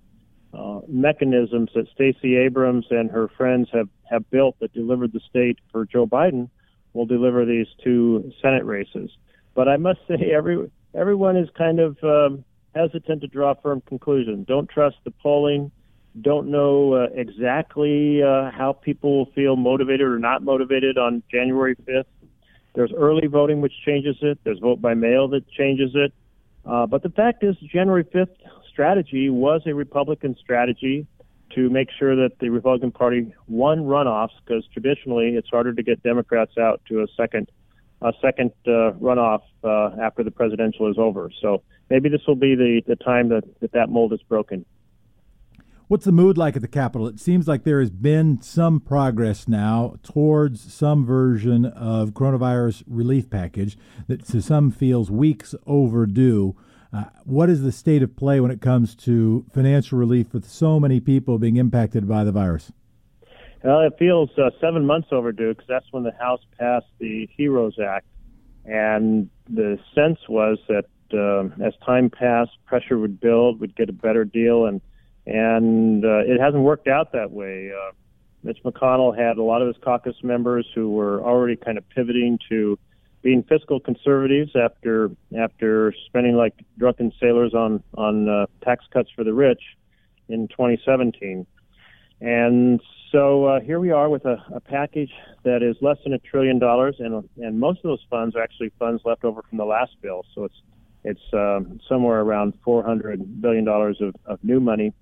uh, 0.55 0.81
mechanisms 0.89 1.69
that 1.75 1.87
Stacey 1.93 2.37
Abrams 2.37 2.87
and 2.89 3.11
her 3.11 3.29
friends 3.37 3.69
have 3.75 3.91
have 4.09 4.31
built 4.31 4.59
that 4.61 4.73
delivered 4.73 5.13
the 5.13 5.21
state 5.29 5.59
for 5.71 5.85
Joe 5.85 6.07
Biden 6.07 6.49
will 6.95 7.05
deliver 7.05 7.45
these 7.45 7.67
two 7.85 8.33
Senate 8.41 8.65
races. 8.65 9.11
But 9.57 9.69
I 9.69 9.79
must 9.79 9.99
say, 10.09 10.31
every 10.33 10.71
everyone 10.95 11.37
is 11.37 11.49
kind 11.59 11.81
of 11.81 11.97
um, 12.05 12.45
hesitant 12.77 13.23
to 13.23 13.27
draw 13.27 13.55
firm 13.55 13.83
conclusions. 13.87 14.47
Don't 14.47 14.69
trust 14.71 14.97
the 15.05 15.11
polling. 15.11 15.73
Don't 16.21 16.49
know 16.49 16.95
uh, 16.95 17.07
exactly 17.15 18.23
uh, 18.23 18.51
how 18.51 18.73
people 18.73 19.19
will 19.19 19.33
feel 19.33 19.57
motivated 19.57 20.07
or 20.07 20.19
not 20.19 20.43
motivated 20.43 20.97
on 20.97 21.23
January 21.31 21.75
5th. 21.75 22.05
There's 22.75 22.93
early 22.97 23.27
voting, 23.27 23.61
which 23.61 23.73
changes 23.85 24.17
it. 24.23 24.39
There's 24.45 24.59
vote 24.59 24.81
by 24.81 24.95
mail 24.95 25.29
that 25.29 25.51
changes 25.51 25.91
it. 25.95 26.13
Uh, 26.65 26.87
but 26.87 27.03
the 27.03 27.11
fact 27.11 27.45
is, 27.45 27.55
January 27.71 28.05
5th 28.05 28.35
strategy 28.71 29.29
was 29.29 29.63
a 29.67 29.75
Republican 29.75 30.37
strategy 30.41 31.07
to 31.55 31.69
make 31.71 31.89
sure 31.99 32.17
that 32.17 32.39
the 32.41 32.49
Republican 32.49 32.93
Party 32.93 33.35
won 33.47 33.81
runoffs 33.81 34.31
because 34.45 34.67
traditionally 34.73 35.37
it's 35.37 35.49
harder 35.49 35.73
to 35.73 35.83
get 35.83 36.03
Democrats 36.03 36.53
out 36.59 36.81
to 36.89 37.03
a 37.03 37.07
second 37.15 37.51
a 38.03 38.13
second 38.21 38.53
uh, 38.67 38.93
runoff 39.01 39.43
uh, 39.65 39.91
after 40.03 40.23
the 40.23 40.31
presidential 40.31 40.91
is 40.91 40.97
over. 40.99 41.31
So 41.41 41.63
maybe 41.91 42.09
this 42.09 42.21
will 42.27 42.37
be 42.37 42.55
the, 42.55 42.83
the 42.87 42.97
time 42.97 43.29
that, 43.31 43.45
that 43.61 43.73
that 43.73 43.89
mold 43.89 44.13
is 44.13 44.23
broken. 44.23 44.65
What's 45.89 46.05
the 46.05 46.13
mood 46.13 46.37
like 46.37 46.57
at 46.57 46.63
the 46.63 46.69
Capitol? 46.69 47.07
It 47.07 47.21
seems 47.21 47.47
like 47.47 47.63
there 47.63 47.79
has 47.79 47.91
been 47.91 48.43
some 48.43 48.81
progress 48.81 49.47
now 49.47 49.95
towards 50.03 50.75
some 50.75 51.07
version 51.07 51.65
of 51.65 52.11
coronavirus 52.11 52.83
relief 52.89 53.31
package 53.31 53.79
that 54.09 54.27
to 54.27 54.43
some 54.43 54.73
feels 54.73 55.13
weeks 55.13 55.55
overdue. 55.65 56.57
Uh, 56.93 57.05
what 57.25 57.49
is 57.49 57.63
the 57.63 57.71
state 57.71 58.03
of 58.03 58.17
play 58.17 58.41
when 58.41 58.51
it 58.51 58.61
comes 58.61 58.97
to 58.97 59.47
financial 59.55 59.97
relief 59.97 60.35
with 60.35 60.49
so 60.49 60.81
many 60.81 60.99
people 60.99 61.39
being 61.39 61.57
impacted 61.57 62.09
by 62.09 62.25
the 62.25 62.33
virus? 62.33 62.73
Well, 63.63 63.81
it 63.81 63.95
feels 63.99 64.31
uh, 64.39 64.51
seven 64.61 64.87
months 64.87 65.09
overdue 65.11 65.55
because 65.55 65.67
that's 65.69 65.87
when 65.91 66.03
the 66.03 66.13
House 66.13 66.41
passed 66.59 66.87
the 66.99 67.29
HEROES 67.37 67.79
Act, 67.79 68.07
and 68.65 69.29
the 69.49 69.79
sense 69.95 70.19
was 70.29 70.59
that 70.69 70.87
uh, 71.13 71.65
as 71.65 71.73
time 71.85 72.11
passed, 72.11 72.53
pressure 72.67 72.99
would 72.99 73.21
build, 73.21 73.61
would 73.61 73.75
get 73.75 73.89
a 73.89 73.93
better 73.93 74.25
deal, 74.25 74.67
and 74.67 74.81
and 75.27 76.05
uh, 76.05 76.19
it 76.19 76.41
hasn't 76.41 76.63
worked 76.63 76.87
out 76.87 77.13
that 77.13 77.33
way. 77.33 77.73
Uh, 77.73 77.93
Mitch 78.43 78.59
McConnell 78.65 79.17
had 79.17 79.39
a 79.39 79.43
lot 79.43 79.61
of 79.61 79.69
his 79.69 79.77
caucus 79.83 80.15
members 80.23 80.67
who 80.75 80.91
were 80.91 81.21
already 81.23 81.57
kind 81.57 81.79
of 81.79 81.89
pivoting 81.89 82.39
to 82.49 82.79
being 83.23 83.43
fiscal 83.43 83.81
conservatives 83.81 84.53
after 84.55 85.11
after 85.37 85.93
spending 86.07 86.37
like 86.37 86.55
drunken 86.79 87.13
sailors 87.21 87.55
on 87.55 87.83
on 87.95 88.29
uh, 88.29 88.47
tax 88.63 88.85
cuts 88.93 89.11
for 89.17 89.25
the 89.25 89.35
rich 89.35 89.63
in 90.29 90.47
2017. 90.49 91.47
And 92.21 92.81
so 93.13 93.45
uh, 93.45 93.61
here 93.61 93.79
we 93.79 93.91
are 93.91 94.09
with 94.09 94.25
a, 94.25 94.37
a 94.55 94.61
package 94.61 95.13
that 95.45 95.63
is 95.63 95.77
less 95.81 95.99
than 96.05 96.13
a 96.13 96.19
trillion 96.19 96.59
dollars, 96.59 96.97
and 96.99 97.29
and 97.39 97.61
most 97.61 97.79
of 97.79 97.85
those 97.85 98.05
funds 98.11 98.35
are 98.37 98.43
actually 98.43 98.73
funds 98.79 99.03
left 99.05 99.25
over 99.25 99.43
from 99.43 99.59
the 99.59 99.65
last 99.65 99.93
bill. 100.03 100.25
So 100.35 100.45
it's 100.45 100.63
it's 101.05 101.21
um, 101.33 101.81
somewhere 101.89 102.21
around 102.21 102.55
400 102.65 103.41
billion 103.41 103.65
dollars 103.65 103.99
of, 104.01 104.15
of 104.25 104.43
new 104.43 104.61
money. 104.61 104.93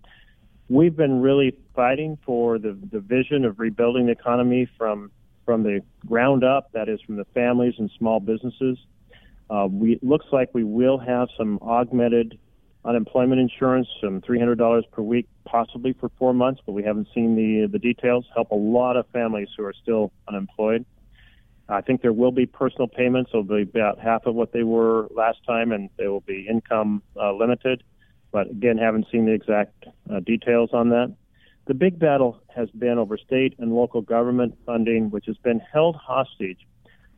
We've 0.69 0.95
been 0.95 1.21
really 1.21 1.59
fighting 1.75 2.19
for 2.27 2.59
the 2.59 2.79
the 2.91 3.01
vision 3.01 3.45
of 3.45 3.59
rebuilding 3.59 4.07
the 4.07 4.13
economy 4.13 4.69
from 4.77 5.11
from 5.45 5.63
the 5.63 5.81
ground 6.07 6.45
up. 6.45 6.73
That 6.73 6.89
is 6.89 7.01
from 7.03 7.17
the 7.17 7.27
families 7.27 7.75
and 7.79 7.91
small 7.99 8.21
businesses. 8.21 8.79
Uh, 9.49 9.69
we 9.71 9.95
it 9.95 10.03
looks 10.03 10.27
like 10.33 10.51
we 10.53 10.65
will 10.65 10.99
have 10.99 11.29
some 11.39 11.59
augmented 11.63 12.39
unemployment 12.85 13.41
insurance, 13.41 13.89
some 14.01 14.21
$300 14.21 14.83
per 14.91 15.03
week, 15.03 15.27
possibly 15.45 15.95
for 15.95 16.11
four 16.19 16.35
months, 16.35 16.61
but 16.67 16.73
we 16.73 16.83
haven't 16.83 17.09
seen 17.15 17.35
the 17.35 17.67
the 17.67 17.79
details. 17.79 18.27
Help 18.35 18.51
a 18.51 18.57
lot 18.57 18.97
of 18.97 19.07
families 19.09 19.49
who 19.57 19.65
are 19.65 19.73
still 19.73 20.13
unemployed. 20.29 20.85
I 21.69 21.81
think 21.81 22.03
there 22.03 22.13
will 22.13 22.33
be 22.33 22.45
personal 22.45 22.89
payments. 22.89 23.31
They'll 23.33 23.43
be 23.43 23.63
about 23.63 23.99
half 23.99 24.27
of 24.27 24.35
what 24.35 24.53
they 24.53 24.65
were 24.65 25.09
last 25.15 25.39
time, 25.47 25.73
and 25.73 25.89
they 25.97 26.09
will 26.09 26.21
be 26.21 26.47
income 26.49 27.03
uh, 27.17 27.33
limited. 27.33 27.83
But 28.33 28.51
again, 28.51 28.77
haven't 28.77 29.07
seen 29.11 29.25
the 29.27 29.33
exact 29.33 29.87
uh, 30.11 30.21
details 30.21 30.71
on 30.73 30.91
that. 30.91 31.15
The 31.67 31.75
big 31.75 31.99
battle 31.99 32.43
has 32.55 32.69
been 32.71 32.99
over 32.99 33.17
state 33.17 33.55
and 33.59 33.73
local 33.73 34.03
government 34.03 34.59
funding, 34.67 35.11
which 35.11 35.25
has 35.27 35.39
been 35.39 35.61
held 35.73 35.97
hostage 35.97 36.59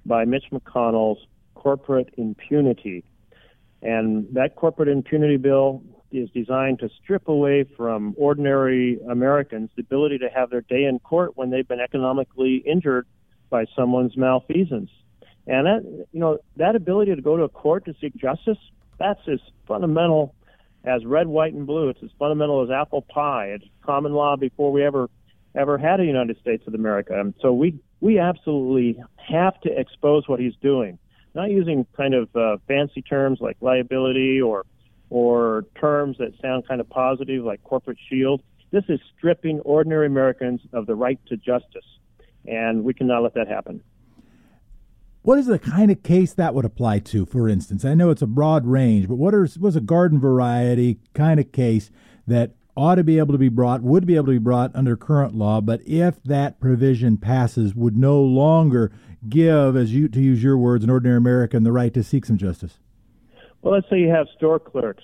by 0.04 0.24
Mitch 0.24 0.44
McConnell's 0.52 1.26
corporate 1.54 2.14
impunity 2.16 3.02
and 3.82 4.26
that 4.32 4.56
corporate 4.56 4.88
impunity 4.88 5.36
bill 5.36 5.82
is 6.12 6.30
designed 6.30 6.78
to 6.78 6.88
strip 7.02 7.28
away 7.28 7.64
from 7.76 8.14
ordinary 8.16 8.98
Americans 9.10 9.70
the 9.76 9.82
ability 9.82 10.18
to 10.18 10.28
have 10.28 10.50
their 10.50 10.62
day 10.62 10.84
in 10.84 10.98
court 11.00 11.36
when 11.36 11.50
they've 11.50 11.66
been 11.66 11.80
economically 11.80 12.62
injured 12.66 13.06
by 13.50 13.64
someone's 13.76 14.16
malfeasance. 14.16 14.90
And 15.46 15.66
that, 15.66 16.06
you 16.12 16.20
know, 16.20 16.38
that 16.56 16.74
ability 16.74 17.14
to 17.14 17.22
go 17.22 17.36
to 17.36 17.44
a 17.44 17.48
court 17.48 17.84
to 17.84 17.94
seek 18.00 18.16
justice, 18.16 18.58
that's 18.98 19.20
as 19.30 19.40
fundamental 19.68 20.34
as 20.84 21.04
red, 21.04 21.26
white, 21.26 21.52
and 21.52 21.66
blue. 21.66 21.88
It's 21.88 22.02
as 22.02 22.10
fundamental 22.18 22.62
as 22.62 22.70
apple 22.70 23.02
pie. 23.02 23.46
It's 23.46 23.64
common 23.82 24.12
law 24.12 24.36
before 24.36 24.72
we 24.72 24.84
ever 24.84 25.08
ever 25.54 25.78
had 25.78 26.00
a 26.00 26.04
United 26.04 26.38
States 26.40 26.62
of 26.66 26.74
America. 26.74 27.18
And 27.18 27.34
so 27.40 27.52
we 27.52 27.78
we 28.00 28.18
absolutely 28.18 28.98
have 29.16 29.60
to 29.62 29.78
expose 29.78 30.28
what 30.28 30.38
he's 30.38 30.54
doing 30.60 30.98
not 31.36 31.50
using 31.50 31.86
kind 31.96 32.14
of 32.14 32.34
uh, 32.34 32.56
fancy 32.66 33.02
terms 33.02 33.38
like 33.40 33.56
liability 33.60 34.40
or 34.40 34.64
or 35.08 35.64
terms 35.78 36.16
that 36.18 36.32
sound 36.42 36.66
kind 36.66 36.80
of 36.80 36.88
positive 36.88 37.44
like 37.44 37.62
corporate 37.62 37.98
shield. 38.08 38.42
This 38.72 38.82
is 38.88 38.98
stripping 39.16 39.60
ordinary 39.60 40.06
Americans 40.06 40.60
of 40.72 40.86
the 40.86 40.96
right 40.96 41.20
to 41.28 41.36
justice, 41.36 41.84
and 42.46 42.82
we 42.82 42.92
cannot 42.92 43.22
let 43.22 43.34
that 43.34 43.46
happen. 43.46 43.80
What 45.22 45.38
is 45.38 45.46
the 45.46 45.58
kind 45.58 45.90
of 45.90 46.02
case 46.02 46.32
that 46.34 46.54
would 46.54 46.64
apply 46.64 47.00
to, 47.00 47.26
for 47.26 47.48
instance? 47.48 47.84
I 47.84 47.94
know 47.94 48.10
it's 48.10 48.22
a 48.22 48.26
broad 48.26 48.66
range, 48.66 49.08
but 49.08 49.16
what 49.16 49.34
is, 49.34 49.58
was 49.58 49.76
a 49.76 49.80
garden 49.80 50.18
variety 50.18 50.98
kind 51.14 51.38
of 51.38 51.52
case 51.52 51.90
that 52.26 52.52
ought 52.76 52.96
to 52.96 53.04
be 53.04 53.18
able 53.18 53.32
to 53.32 53.38
be 53.38 53.48
brought, 53.48 53.82
would 53.82 54.06
be 54.06 54.16
able 54.16 54.26
to 54.26 54.32
be 54.32 54.38
brought 54.38 54.74
under 54.74 54.96
current 54.96 55.34
law, 55.34 55.60
but 55.60 55.80
if 55.86 56.22
that 56.22 56.60
provision 56.60 57.16
passes, 57.16 57.74
would 57.74 57.96
no 57.96 58.20
longer 58.20 58.92
give, 59.28 59.76
as 59.76 59.94
you 59.94 60.08
to 60.08 60.20
use 60.20 60.42
your 60.42 60.58
words, 60.58 60.84
an 60.84 60.90
ordinary 60.90 61.16
American 61.16 61.64
the 61.64 61.72
right 61.72 61.94
to 61.94 62.02
seek 62.02 62.26
some 62.26 62.36
justice? 62.36 62.78
Well, 63.62 63.74
let's 63.74 63.88
say 63.88 63.98
you 63.98 64.10
have 64.10 64.26
store 64.36 64.60
clerks 64.60 65.02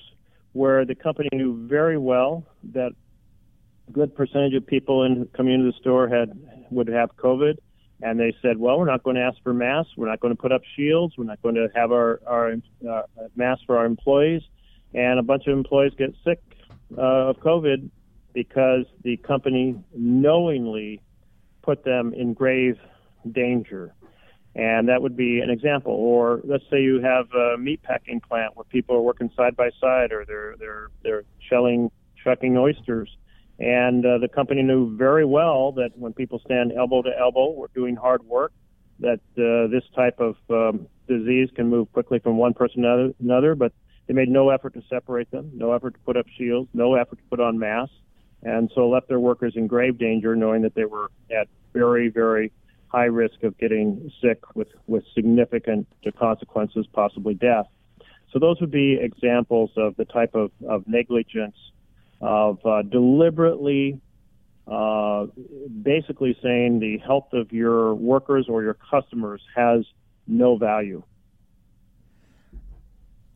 where 0.53 0.85
the 0.85 0.95
company 0.95 1.29
knew 1.33 1.67
very 1.67 1.97
well 1.97 2.45
that 2.75 2.93
a 3.89 3.91
good 3.91 4.15
percentage 4.15 4.55
of 4.55 4.67
people 4.67 5.05
in 5.05 5.27
coming 5.35 5.55
into 5.55 5.67
the 5.67 5.79
store 5.81 6.09
had 6.09 6.39
would 6.71 6.89
have 6.89 7.17
COVID, 7.17 7.57
and 8.03 8.21
they 8.21 8.35
said, 8.43 8.59
"Well, 8.59 8.79
we're 8.79 8.87
not 8.87 9.03
going 9.03 9.17
to 9.17 9.23
ask 9.23 9.43
for 9.43 9.55
masks. 9.55 9.93
We're 9.97 10.09
not 10.09 10.21
going 10.21 10.35
to 10.35 10.41
put 10.41 10.53
up 10.53 10.63
shields. 10.77 11.15
We're 11.17 11.25
not 11.25 11.41
going 11.43 11.55
to 11.55 11.69
have 11.75 11.91
our 11.91 12.21
our 12.27 12.53
uh, 12.89 13.03
masks 13.35 13.65
for 13.67 13.79
our 13.79 13.87
employees." 13.87 14.43
And 14.95 15.19
a 15.19 15.23
bunch 15.23 15.47
of 15.47 15.55
employees 15.55 15.93
get 15.97 16.15
sick 16.23 16.41
uh, 16.97 17.31
of 17.31 17.41
COVID 17.41 17.91
because 18.33 18.85
the 19.03 19.17
company 19.19 19.77
knowingly 19.95 21.01
put 21.63 21.85
them 21.85 22.13
in 22.15 22.35
grave 22.35 22.79
danger. 23.31 23.95
And 24.55 24.89
that 24.89 25.01
would 25.01 25.17
be 25.17 25.41
an 25.41 25.49
example. 25.51 25.93
Or 25.93 26.41
let's 26.45 26.65
say 26.71 26.83
you 26.83 27.01
have 27.01 27.27
a 27.33 27.57
meat 27.57 27.83
packing 27.83 28.21
plant 28.21 28.55
where 28.57 28.65
people 28.65 28.97
are 28.97 29.01
working 29.01 29.31
side 29.37 29.57
by 29.57 29.71
side, 29.81 30.13
or 30.13 30.25
they're 30.27 30.57
they're 30.59 30.89
they're 31.03 31.25
shelling 31.49 31.91
shucking 32.23 32.57
oysters, 32.59 33.09
and 33.59 34.05
uh, 34.05 34.19
the 34.19 34.29
company 34.29 34.63
knew 34.63 34.95
very 34.97 35.25
well 35.25 35.73
that 35.73 35.97
when 35.97 36.13
people 36.13 36.39
stand 36.45 36.73
elbow 36.73 37.01
to 37.01 37.11
elbow, 37.19 37.51
we're 37.51 37.69
doing 37.75 37.97
hard 37.97 38.23
work, 38.25 38.53
that 39.01 39.21
uh, 39.39 39.71
this 39.71 39.85
type 39.95 40.21
of 40.21 40.37
um, 40.51 40.87
disease 41.09 41.49
can 41.55 41.69
move 41.69 41.91
quickly 41.93 42.19
from 42.19 42.37
one 42.37 42.53
person 42.53 42.83
to 42.83 43.15
another. 43.21 43.55
But 43.55 43.73
they 44.13 44.21
made 44.21 44.29
no 44.29 44.51
effort 44.51 44.75
to 44.75 44.83
separate 44.91 45.31
them, 45.31 45.51
no 45.55 45.73
effort 45.73 45.95
to 45.95 46.01
put 46.01 46.19
up 46.19 46.27
shields, 46.37 46.69
no 46.75 46.95
effort 46.97 47.17
to 47.17 47.25
put 47.31 47.41
on 47.41 47.59
masks, 47.59 47.95
and 48.43 48.71
so 48.75 48.89
left 48.89 49.09
their 49.09 49.21
workers 49.21 49.55
in 49.57 49.67
grave 49.67 49.99
danger, 49.99 50.37
knowing 50.37 50.61
that 50.63 50.75
they 50.75 50.85
were 50.85 51.11
at 51.31 51.49
very, 51.73 52.09
very 52.09 52.53
high 52.89 53.07
risk 53.07 53.43
of 53.43 53.57
getting 53.57 54.13
sick 54.21 54.43
with, 54.55 54.69
with 54.87 55.03
significant 55.15 55.87
consequences, 56.19 56.87
possibly 56.93 57.33
death. 57.33 57.67
So 58.33 58.39
those 58.39 58.61
would 58.61 58.71
be 58.71 58.99
examples 59.01 59.71
of 59.79 59.97
the 59.97 60.05
type 60.05 60.35
of, 60.35 60.51
of 60.69 60.87
negligence 60.87 61.57
of 62.21 62.59
uh, 62.67 62.83
deliberately 62.83 63.99
uh, 64.67 65.27
basically 65.83 66.37
saying 66.43 66.81
the 66.81 66.99
health 66.99 67.33
of 67.33 67.51
your 67.51 67.95
workers 67.95 68.47
or 68.49 68.63
your 68.63 68.77
customers 68.91 69.41
has 69.57 69.87
no 70.27 70.59
value. 70.59 71.03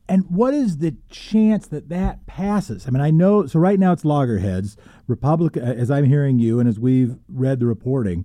And 0.08 0.24
what 0.28 0.54
is 0.54 0.78
the 0.78 0.96
chance 1.10 1.66
that 1.68 1.88
that 1.88 2.26
passes? 2.26 2.86
I 2.86 2.90
mean, 2.90 3.00
I 3.00 3.10
know. 3.10 3.46
So 3.46 3.58
right 3.58 3.78
now 3.78 3.92
it's 3.92 4.04
loggerheads. 4.04 4.76
Republican, 5.06 5.62
as 5.62 5.90
I'm 5.90 6.04
hearing 6.04 6.38
you, 6.38 6.60
and 6.60 6.68
as 6.68 6.78
we've 6.78 7.16
read 7.28 7.60
the 7.60 7.66
reporting, 7.66 8.24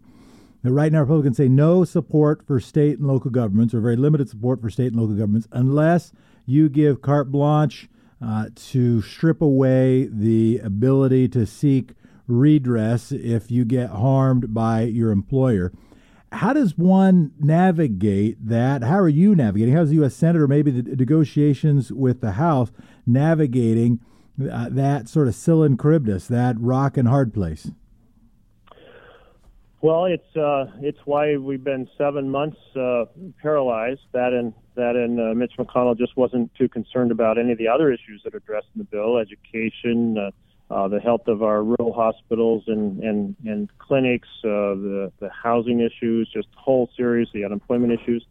that 0.63 0.71
right 0.71 0.91
now 0.91 0.99
Republicans 0.99 1.37
say 1.37 1.47
no 1.47 1.83
support 1.83 2.45
for 2.45 2.59
state 2.59 2.99
and 2.99 3.07
local 3.07 3.31
governments, 3.31 3.73
or 3.73 3.81
very 3.81 3.95
limited 3.95 4.29
support 4.29 4.61
for 4.61 4.69
state 4.69 4.91
and 4.91 5.01
local 5.01 5.15
governments, 5.15 5.47
unless 5.51 6.11
you 6.45 6.69
give 6.69 7.01
carte 7.01 7.31
blanche 7.31 7.89
uh, 8.23 8.49
to 8.55 9.01
strip 9.01 9.41
away 9.41 10.07
the 10.11 10.59
ability 10.59 11.27
to 11.29 11.45
seek 11.45 11.93
redress 12.27 13.11
if 13.11 13.49
you 13.49 13.65
get 13.65 13.89
harmed 13.89 14.53
by 14.53 14.83
your 14.83 15.11
employer 15.11 15.71
how 16.31 16.53
does 16.53 16.77
one 16.77 17.33
navigate 17.39 18.47
that? 18.47 18.83
How 18.83 18.99
are 18.99 19.09
you 19.09 19.35
navigating? 19.35 19.75
How's 19.75 19.89
the 19.89 19.95
U.S. 19.95 20.15
Senate 20.15 20.41
or 20.41 20.47
maybe 20.47 20.71
the 20.71 20.95
negotiations 20.95 21.91
with 21.91 22.21
the 22.21 22.33
House 22.33 22.71
navigating 23.05 23.99
uh, 24.49 24.69
that 24.69 25.09
sort 25.09 25.27
of 25.27 25.35
Charybdis, 25.35 26.27
that 26.27 26.55
rock 26.59 26.97
and 26.97 27.07
hard 27.07 27.33
place? 27.33 27.71
Well, 29.81 30.05
it's 30.05 30.35
uh, 30.37 30.67
it's 30.81 30.99
why 31.05 31.37
we've 31.37 31.63
been 31.63 31.89
seven 31.97 32.29
months 32.29 32.57
uh, 32.75 33.05
paralyzed. 33.41 34.01
That 34.13 34.31
and 34.31 34.53
that 34.75 34.95
and 34.95 35.19
uh, 35.19 35.33
Mitch 35.33 35.53
McConnell 35.57 35.97
just 35.97 36.15
wasn't 36.15 36.53
too 36.55 36.69
concerned 36.69 37.11
about 37.11 37.39
any 37.39 37.51
of 37.51 37.57
the 37.57 37.67
other 37.67 37.91
issues 37.91 38.21
that 38.23 38.33
are 38.35 38.37
addressed 38.37 38.67
in 38.75 38.79
the 38.79 38.85
bill: 38.85 39.17
education, 39.17 40.31
uh, 40.71 40.87
the 40.87 40.99
health 40.99 41.27
of 41.27 41.43
our 41.43 41.63
rural 41.63 41.91
hospitals 41.93 42.63
and 42.67 43.03
and, 43.03 43.35
and 43.45 43.69
clinics, 43.77 44.29
uh, 44.45 44.73
the 44.75 45.11
the 45.19 45.29
housing 45.29 45.81
issues, 45.81 46.29
just 46.33 46.47
a 46.55 46.59
whole 46.59 46.89
series, 46.95 47.27
the 47.33 47.43
unemployment 47.43 47.91
issues. 47.91 48.25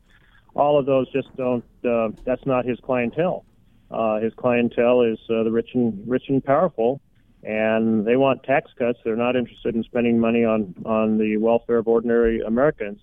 All 0.54 0.78
of 0.78 0.86
those 0.86 1.10
just 1.12 1.28
don't. 1.36 1.64
Uh, 1.84 2.08
that's 2.24 2.44
not 2.46 2.64
his 2.64 2.78
clientele. 2.80 3.44
Uh, 3.90 4.20
his 4.20 4.32
clientele 4.34 5.02
is 5.02 5.18
uh, 5.28 5.42
the 5.42 5.50
rich 5.50 5.70
and 5.74 6.02
rich 6.08 6.24
and 6.28 6.42
powerful, 6.42 7.00
and 7.42 8.06
they 8.06 8.16
want 8.16 8.42
tax 8.44 8.70
cuts. 8.78 8.98
They're 9.04 9.16
not 9.16 9.36
interested 9.36 9.74
in 9.74 9.82
spending 9.82 10.18
money 10.18 10.44
on 10.44 10.74
on 10.86 11.18
the 11.18 11.36
welfare 11.36 11.78
of 11.78 11.88
ordinary 11.88 12.40
Americans. 12.40 13.00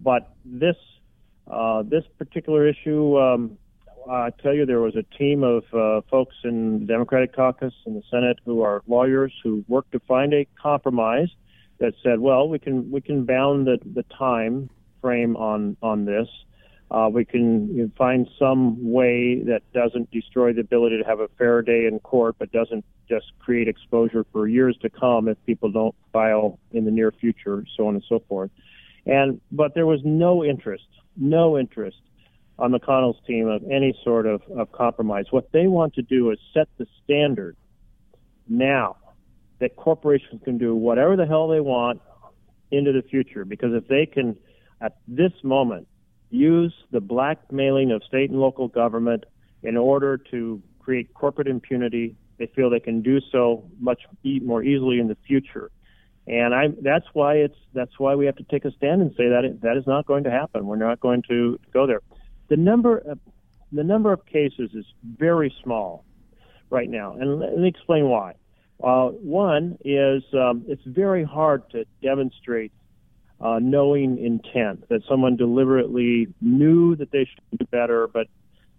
But 0.00 0.30
this 0.44 0.76
uh, 1.50 1.82
this 1.82 2.04
particular 2.16 2.68
issue. 2.68 3.18
Um, 3.18 3.58
I 4.10 4.30
tell 4.42 4.54
you, 4.54 4.64
there 4.64 4.80
was 4.80 4.96
a 4.96 5.02
team 5.16 5.42
of 5.42 5.64
uh, 5.74 6.00
folks 6.10 6.34
in 6.44 6.80
the 6.80 6.86
Democratic 6.86 7.34
caucus 7.34 7.74
and 7.84 7.96
the 7.96 8.02
Senate 8.10 8.38
who 8.44 8.62
are 8.62 8.82
lawyers 8.86 9.32
who 9.42 9.64
worked 9.68 9.92
to 9.92 10.00
find 10.00 10.32
a 10.32 10.46
compromise 10.60 11.28
that 11.78 11.92
said, 12.02 12.18
well, 12.20 12.48
we 12.48 12.58
can 12.58 12.90
we 12.90 13.00
can 13.00 13.24
bound 13.24 13.66
the, 13.66 13.78
the 13.94 14.04
time 14.16 14.70
frame 15.00 15.36
on 15.36 15.76
on 15.82 16.06
this, 16.06 16.28
uh, 16.90 17.08
we 17.12 17.24
can 17.24 17.74
you 17.74 17.82
know, 17.82 17.90
find 17.98 18.28
some 18.38 18.90
way 18.90 19.42
that 19.42 19.62
doesn't 19.74 20.10
destroy 20.10 20.52
the 20.52 20.60
ability 20.60 20.98
to 20.98 21.04
have 21.04 21.20
a 21.20 21.28
fair 21.36 21.60
day 21.60 21.86
in 21.86 22.00
court, 22.00 22.36
but 22.38 22.50
doesn't 22.50 22.84
just 23.08 23.26
create 23.38 23.68
exposure 23.68 24.24
for 24.32 24.48
years 24.48 24.76
to 24.80 24.88
come 24.88 25.28
if 25.28 25.36
people 25.44 25.70
don't 25.70 25.94
file 26.12 26.58
in 26.72 26.84
the 26.84 26.90
near 26.90 27.12
future, 27.12 27.64
so 27.76 27.86
on 27.86 27.94
and 27.94 28.04
so 28.08 28.22
forth. 28.28 28.50
And 29.04 29.40
but 29.52 29.74
there 29.74 29.86
was 29.86 30.00
no 30.02 30.42
interest, 30.42 30.86
no 31.16 31.58
interest 31.58 31.98
on 32.58 32.72
McConnell's 32.72 33.20
team 33.26 33.46
of 33.48 33.62
any 33.70 33.96
sort 34.02 34.26
of, 34.26 34.42
of 34.56 34.72
compromise. 34.72 35.26
What 35.30 35.52
they 35.52 35.66
want 35.66 35.94
to 35.94 36.02
do 36.02 36.30
is 36.30 36.38
set 36.52 36.68
the 36.76 36.86
standard 37.04 37.56
now 38.48 38.96
that 39.60 39.76
corporations 39.76 40.40
can 40.44 40.58
do 40.58 40.74
whatever 40.74 41.16
the 41.16 41.26
hell 41.26 41.48
they 41.48 41.60
want 41.60 42.00
into 42.70 42.92
the 42.92 43.02
future. 43.02 43.44
Because 43.44 43.74
if 43.74 43.86
they 43.88 44.06
can, 44.06 44.36
at 44.80 44.96
this 45.06 45.32
moment, 45.42 45.86
use 46.30 46.74
the 46.90 47.00
blackmailing 47.00 47.90
of 47.92 48.02
state 48.04 48.30
and 48.30 48.40
local 48.40 48.68
government 48.68 49.24
in 49.62 49.76
order 49.76 50.18
to 50.30 50.62
create 50.78 51.12
corporate 51.14 51.48
impunity. 51.48 52.16
They 52.38 52.46
feel 52.54 52.70
they 52.70 52.80
can 52.80 53.02
do 53.02 53.20
so 53.32 53.64
much 53.80 54.02
more 54.42 54.62
easily 54.62 55.00
in 55.00 55.08
the 55.08 55.16
future. 55.26 55.70
And 56.26 56.54
I, 56.54 56.68
that's 56.82 57.06
why 57.14 57.36
it's 57.36 57.56
that's 57.72 57.98
why 57.98 58.14
we 58.14 58.26
have 58.26 58.36
to 58.36 58.44
take 58.44 58.66
a 58.66 58.70
stand 58.72 59.00
and 59.00 59.10
say 59.16 59.30
that 59.30 59.46
it, 59.46 59.62
that 59.62 59.78
is 59.78 59.86
not 59.86 60.06
going 60.06 60.24
to 60.24 60.30
happen. 60.30 60.66
We're 60.66 60.76
not 60.76 61.00
going 61.00 61.22
to 61.28 61.58
go 61.72 61.86
there. 61.86 62.02
The 62.48 62.56
number 62.56 62.98
of, 62.98 63.18
the 63.72 63.84
number 63.84 64.12
of 64.12 64.24
cases 64.26 64.70
is 64.74 64.84
very 65.04 65.54
small 65.62 66.04
right 66.70 66.88
now, 66.88 67.14
and 67.14 67.40
let 67.40 67.56
me 67.56 67.68
explain 67.68 68.08
why. 68.08 68.34
Uh, 68.82 69.08
one 69.08 69.76
is 69.84 70.22
um, 70.34 70.64
it's 70.68 70.82
very 70.86 71.24
hard 71.24 71.68
to 71.70 71.84
demonstrate 72.02 72.72
uh, 73.40 73.58
knowing 73.60 74.18
intent, 74.18 74.88
that 74.88 75.00
someone 75.08 75.36
deliberately 75.36 76.26
knew 76.40 76.96
that 76.96 77.10
they 77.10 77.24
should 77.24 77.58
do 77.58 77.64
better, 77.66 78.08
but 78.08 78.26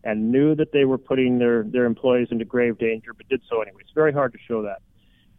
and 0.03 0.31
knew 0.31 0.55
that 0.55 0.71
they 0.71 0.85
were 0.85 0.97
putting 0.97 1.39
their, 1.39 1.63
their 1.63 1.83
employees 1.83 2.29
into 2.31 2.45
grave 2.45 2.77
danger, 2.77 3.13
but 3.13 3.27
did 3.27 3.41
so 3.49 3.61
anyway. 3.61 3.81
It's 3.81 3.91
very 3.93 4.13
hard 4.13 4.31
to 4.31 4.39
show 4.47 4.61
that. 4.61 4.81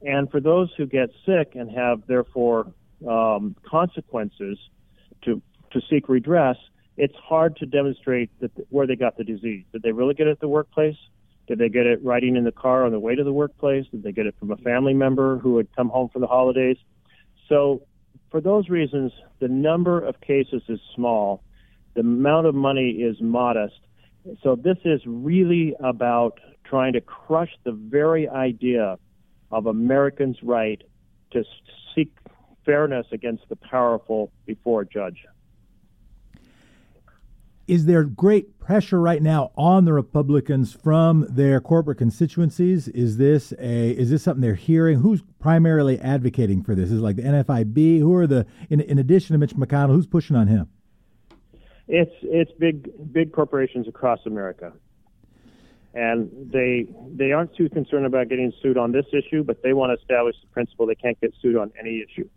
And 0.02 0.30
for 0.30 0.38
those 0.38 0.70
who 0.76 0.86
get 0.86 1.08
sick 1.24 1.52
and 1.54 1.70
have 1.70 2.02
therefore 2.06 2.72
um, 3.08 3.56
consequences 3.68 4.58
to 5.22 5.42
to 5.72 5.80
seek 5.88 6.08
redress, 6.08 6.56
it's 6.96 7.16
hard 7.16 7.56
to 7.56 7.66
demonstrate 7.66 8.30
that 8.40 8.50
where 8.70 8.86
they 8.86 8.96
got 8.96 9.16
the 9.16 9.24
disease. 9.24 9.64
Did 9.72 9.82
they 9.82 9.92
really 9.92 10.14
get 10.14 10.26
it 10.26 10.32
at 10.32 10.40
the 10.40 10.48
workplace? 10.48 10.96
Did 11.46 11.58
they 11.58 11.68
get 11.68 11.86
it 11.86 12.04
riding 12.04 12.36
in 12.36 12.44
the 12.44 12.52
car 12.52 12.84
on 12.84 12.92
the 12.92 13.00
way 13.00 13.14
to 13.14 13.24
the 13.24 13.32
workplace? 13.32 13.86
Did 13.90 14.02
they 14.02 14.12
get 14.12 14.26
it 14.26 14.34
from 14.38 14.50
a 14.50 14.56
family 14.58 14.94
member 14.94 15.38
who 15.38 15.56
had 15.56 15.74
come 15.74 15.88
home 15.88 16.08
for 16.12 16.18
the 16.18 16.26
holidays? 16.26 16.76
So 17.48 17.82
for 18.30 18.40
those 18.40 18.68
reasons, 18.68 19.12
the 19.40 19.48
number 19.48 20.00
of 20.00 20.20
cases 20.20 20.62
is 20.68 20.78
small, 20.94 21.42
the 21.94 22.00
amount 22.00 22.46
of 22.46 22.54
money 22.54 22.90
is 22.90 23.20
modest. 23.20 23.80
So 24.42 24.54
this 24.54 24.76
is 24.84 25.00
really 25.06 25.74
about 25.82 26.38
trying 26.64 26.92
to 26.92 27.00
crush 27.00 27.50
the 27.64 27.72
very 27.72 28.28
idea 28.28 28.98
of 29.50 29.66
Americans' 29.66 30.36
right 30.42 30.80
to 31.32 31.42
seek 31.94 32.12
fairness 32.64 33.06
against 33.10 33.48
the 33.48 33.56
powerful 33.56 34.30
before 34.46 34.82
a 34.82 34.86
judge. 34.86 35.24
Is 37.70 37.86
there 37.86 38.02
great 38.02 38.58
pressure 38.58 39.00
right 39.00 39.22
now 39.22 39.52
on 39.56 39.84
the 39.84 39.92
Republicans 39.92 40.72
from 40.72 41.24
their 41.30 41.60
corporate 41.60 41.98
constituencies? 41.98 42.88
Is 42.88 43.16
this 43.16 43.52
a 43.60 43.90
is 43.90 44.10
this 44.10 44.24
something 44.24 44.40
they're 44.40 44.56
hearing? 44.56 44.98
Who's 44.98 45.22
primarily 45.38 45.96
advocating 46.00 46.64
for 46.64 46.74
this? 46.74 46.90
Is 46.90 46.98
it 46.98 47.02
like 47.02 47.14
the 47.14 47.22
NFIB? 47.22 48.00
Who 48.00 48.12
are 48.16 48.26
the 48.26 48.44
in, 48.70 48.80
in 48.80 48.98
addition 48.98 49.34
to 49.34 49.38
Mitch 49.38 49.54
McConnell? 49.54 49.90
Who's 49.90 50.08
pushing 50.08 50.34
on 50.34 50.48
him? 50.48 50.68
It's 51.86 52.10
it's 52.22 52.50
big 52.58 52.90
big 53.12 53.32
corporations 53.32 53.86
across 53.86 54.18
America, 54.26 54.72
and 55.94 56.28
they 56.52 56.88
they 57.14 57.30
aren't 57.30 57.54
too 57.54 57.68
concerned 57.68 58.04
about 58.04 58.28
getting 58.28 58.52
sued 58.60 58.78
on 58.78 58.90
this 58.90 59.06
issue, 59.12 59.44
but 59.44 59.62
they 59.62 59.74
want 59.74 59.96
to 59.96 60.02
establish 60.02 60.34
the 60.40 60.48
principle 60.48 60.86
they 60.86 60.96
can't 60.96 61.20
get 61.20 61.32
sued 61.40 61.56
on 61.56 61.70
any 61.78 62.02
issue. 62.02 62.28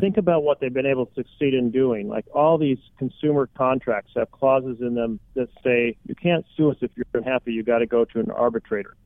Think 0.00 0.16
about 0.16 0.42
what 0.42 0.60
they've 0.60 0.72
been 0.72 0.86
able 0.86 1.06
to 1.06 1.14
succeed 1.14 1.54
in 1.54 1.70
doing. 1.70 2.08
Like 2.08 2.26
all 2.34 2.58
these 2.58 2.78
consumer 2.98 3.48
contracts 3.56 4.12
have 4.16 4.30
clauses 4.30 4.78
in 4.80 4.94
them 4.94 5.20
that 5.34 5.48
say 5.62 5.96
you 6.06 6.14
can't 6.14 6.44
sue 6.56 6.70
us 6.70 6.76
if 6.80 6.90
you're 6.96 7.06
unhappy. 7.14 7.52
You 7.52 7.62
got 7.62 7.78
to 7.78 7.86
go 7.86 8.04
to 8.04 8.20
an 8.20 8.30
arbitrator. 8.30 8.96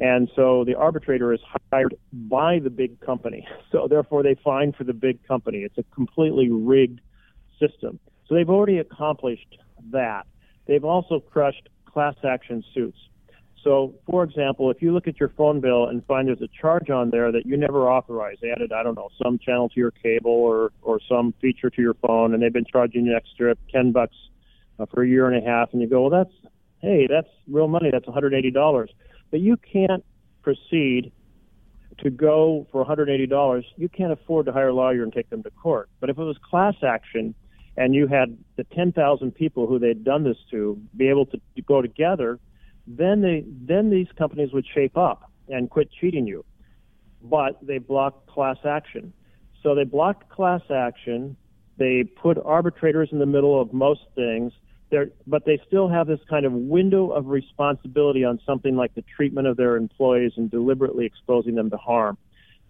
And 0.00 0.30
so 0.34 0.64
the 0.64 0.74
arbitrator 0.74 1.32
is 1.32 1.40
hired 1.70 1.94
by 2.12 2.58
the 2.58 2.70
big 2.70 3.00
company. 3.00 3.46
So 3.70 3.86
therefore 3.88 4.24
they 4.24 4.34
fine 4.42 4.72
for 4.72 4.82
the 4.82 4.92
big 4.92 5.24
company. 5.28 5.58
It's 5.58 5.78
a 5.78 5.84
completely 5.94 6.50
rigged 6.50 7.00
system. 7.60 8.00
So 8.26 8.34
they've 8.34 8.50
already 8.50 8.78
accomplished 8.78 9.58
that. 9.92 10.26
They've 10.66 10.84
also 10.84 11.20
crushed 11.20 11.68
class 11.86 12.16
action 12.24 12.64
suits. 12.74 12.98
So, 13.62 13.94
for 14.06 14.24
example, 14.24 14.70
if 14.70 14.80
you 14.80 14.92
look 14.92 15.06
at 15.06 15.20
your 15.20 15.28
phone 15.30 15.60
bill 15.60 15.88
and 15.88 16.04
find 16.06 16.26
there's 16.26 16.40
a 16.40 16.48
charge 16.60 16.88
on 16.88 17.10
there 17.10 17.30
that 17.30 17.44
you 17.44 17.56
never 17.58 17.90
authorized, 17.90 18.42
added, 18.42 18.72
I 18.72 18.82
don't 18.82 18.94
know, 18.94 19.10
some 19.22 19.38
channel 19.38 19.68
to 19.68 19.78
your 19.78 19.90
cable 19.90 20.30
or, 20.30 20.72
or 20.80 20.98
some 21.06 21.34
feature 21.42 21.68
to 21.68 21.82
your 21.82 21.94
phone, 21.94 22.32
and 22.32 22.42
they've 22.42 22.52
been 22.52 22.64
charging 22.64 23.04
you 23.04 23.12
an 23.12 23.16
extra 23.18 23.54
10 23.70 23.92
bucks 23.92 24.16
uh, 24.78 24.86
for 24.86 25.02
a 25.02 25.08
year 25.08 25.28
and 25.28 25.36
a 25.36 25.46
half, 25.46 25.70
and 25.72 25.82
you 25.82 25.88
go, 25.88 26.02
well, 26.02 26.10
that's, 26.10 26.52
hey, 26.80 27.06
that's 27.06 27.28
real 27.48 27.68
money. 27.68 27.90
That's 27.92 28.06
$180. 28.06 28.88
But 29.30 29.40
you 29.40 29.58
can't 29.58 30.04
proceed 30.42 31.12
to 31.98 32.08
go 32.08 32.66
for 32.72 32.82
$180. 32.82 33.64
You 33.76 33.88
can't 33.90 34.12
afford 34.12 34.46
to 34.46 34.52
hire 34.52 34.68
a 34.68 34.74
lawyer 34.74 35.02
and 35.02 35.12
take 35.12 35.28
them 35.28 35.42
to 35.42 35.50
court. 35.50 35.90
But 36.00 36.08
if 36.08 36.16
it 36.16 36.22
was 36.22 36.38
class 36.38 36.76
action 36.82 37.34
and 37.76 37.94
you 37.94 38.06
had 38.06 38.38
the 38.56 38.64
10,000 38.64 39.32
people 39.32 39.66
who 39.66 39.78
they'd 39.78 40.02
done 40.02 40.24
this 40.24 40.38
to 40.50 40.80
be 40.96 41.10
able 41.10 41.26
to 41.26 41.38
go 41.66 41.82
together– 41.82 42.38
then 42.98 43.20
they 43.20 43.44
then 43.46 43.90
these 43.90 44.08
companies 44.18 44.52
would 44.52 44.66
shape 44.74 44.96
up 44.96 45.30
and 45.48 45.70
quit 45.70 45.90
cheating 46.00 46.26
you. 46.26 46.44
But 47.22 47.64
they 47.64 47.78
blocked 47.78 48.28
class 48.28 48.56
action. 48.64 49.12
So 49.62 49.74
they 49.74 49.84
blocked 49.84 50.28
class 50.30 50.62
action. 50.74 51.36
They 51.76 52.04
put 52.04 52.38
arbitrators 52.38 53.10
in 53.12 53.18
the 53.18 53.26
middle 53.26 53.60
of 53.60 53.72
most 53.72 54.00
things. 54.14 54.52
They're, 54.90 55.10
but 55.26 55.44
they 55.44 55.60
still 55.66 55.88
have 55.88 56.06
this 56.06 56.20
kind 56.28 56.44
of 56.44 56.52
window 56.52 57.10
of 57.10 57.26
responsibility 57.26 58.24
on 58.24 58.40
something 58.44 58.74
like 58.74 58.94
the 58.94 59.04
treatment 59.16 59.46
of 59.46 59.56
their 59.56 59.76
employees 59.76 60.32
and 60.36 60.50
deliberately 60.50 61.06
exposing 61.06 61.54
them 61.54 61.70
to 61.70 61.76
harm. 61.76 62.18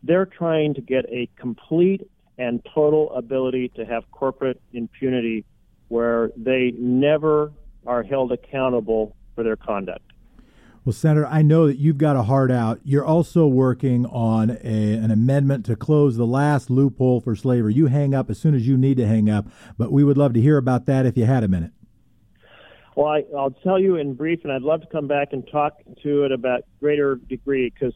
They're 0.03 0.27
trying 0.27 0.75
to 0.75 0.81
get 0.81 1.07
a 1.09 1.29
complete 1.37 2.09
and 2.37 2.61
total 2.75 3.13
ability 3.15 3.71
to 3.77 3.87
have 3.87 4.11
corporate 4.11 4.61
impunity 4.73 5.45
where 5.89 6.31
they 6.37 6.73
never 6.79 7.53
are 7.87 8.03
held 8.03 8.33
accountable 8.33 9.17
for 9.35 9.43
their 9.43 9.57
conduct. 9.57 10.10
Well, 10.83 10.95
Senator, 10.95 11.27
I 11.27 11.43
know 11.43 11.67
that 11.67 11.77
you've 11.77 11.99
got 11.99 12.17
a 12.17 12.23
heart 12.23 12.51
out. 12.51 12.81
You're 12.85 13.05
also 13.05 13.47
working 13.47 14.07
on 14.07 14.51
a, 14.51 14.95
an 14.95 15.11
amendment 15.11 15.67
to 15.67 15.77
close 15.77 16.17
the 16.17 16.27
last 16.27 16.71
loophole 16.71 17.21
for 17.21 17.37
slavery. 17.37 17.75
You 17.75 17.87
hang 17.89 18.15
up 18.15 18.31
as 18.31 18.39
soon 18.39 18.55
as 18.55 18.67
you 18.67 18.79
need 18.79 18.97
to 18.97 19.07
hang 19.07 19.29
up, 19.29 19.47
but 19.77 19.93
we 19.93 20.03
would 20.05 20.17
love 20.17 20.33
to 20.35 20.41
hear 20.41 20.57
about 20.57 20.87
that 20.87 21.05
if 21.05 21.19
you 21.19 21.27
had 21.27 21.45
a 21.45 21.49
minute. 21.49 21.73
Well, 22.97 23.09
I, 23.09 23.25
will 23.31 23.55
tell 23.63 23.79
you 23.79 23.97
in 23.97 24.15
brief, 24.15 24.41
and 24.43 24.53
I'd 24.53 24.63
love 24.63 24.81
to 24.81 24.87
come 24.87 25.07
back 25.07 25.29
and 25.33 25.47
talk 25.53 25.75
to 26.03 26.25
it 26.25 26.33
about 26.33 26.63
greater 26.81 27.17
degree 27.17 27.71
because 27.71 27.95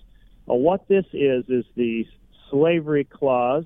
uh, 0.49 0.55
what 0.55 0.87
this 0.87 1.07
is 1.15 1.45
is 1.49 1.65
the 1.77 2.07
slavery 2.51 3.05
clause 3.05 3.65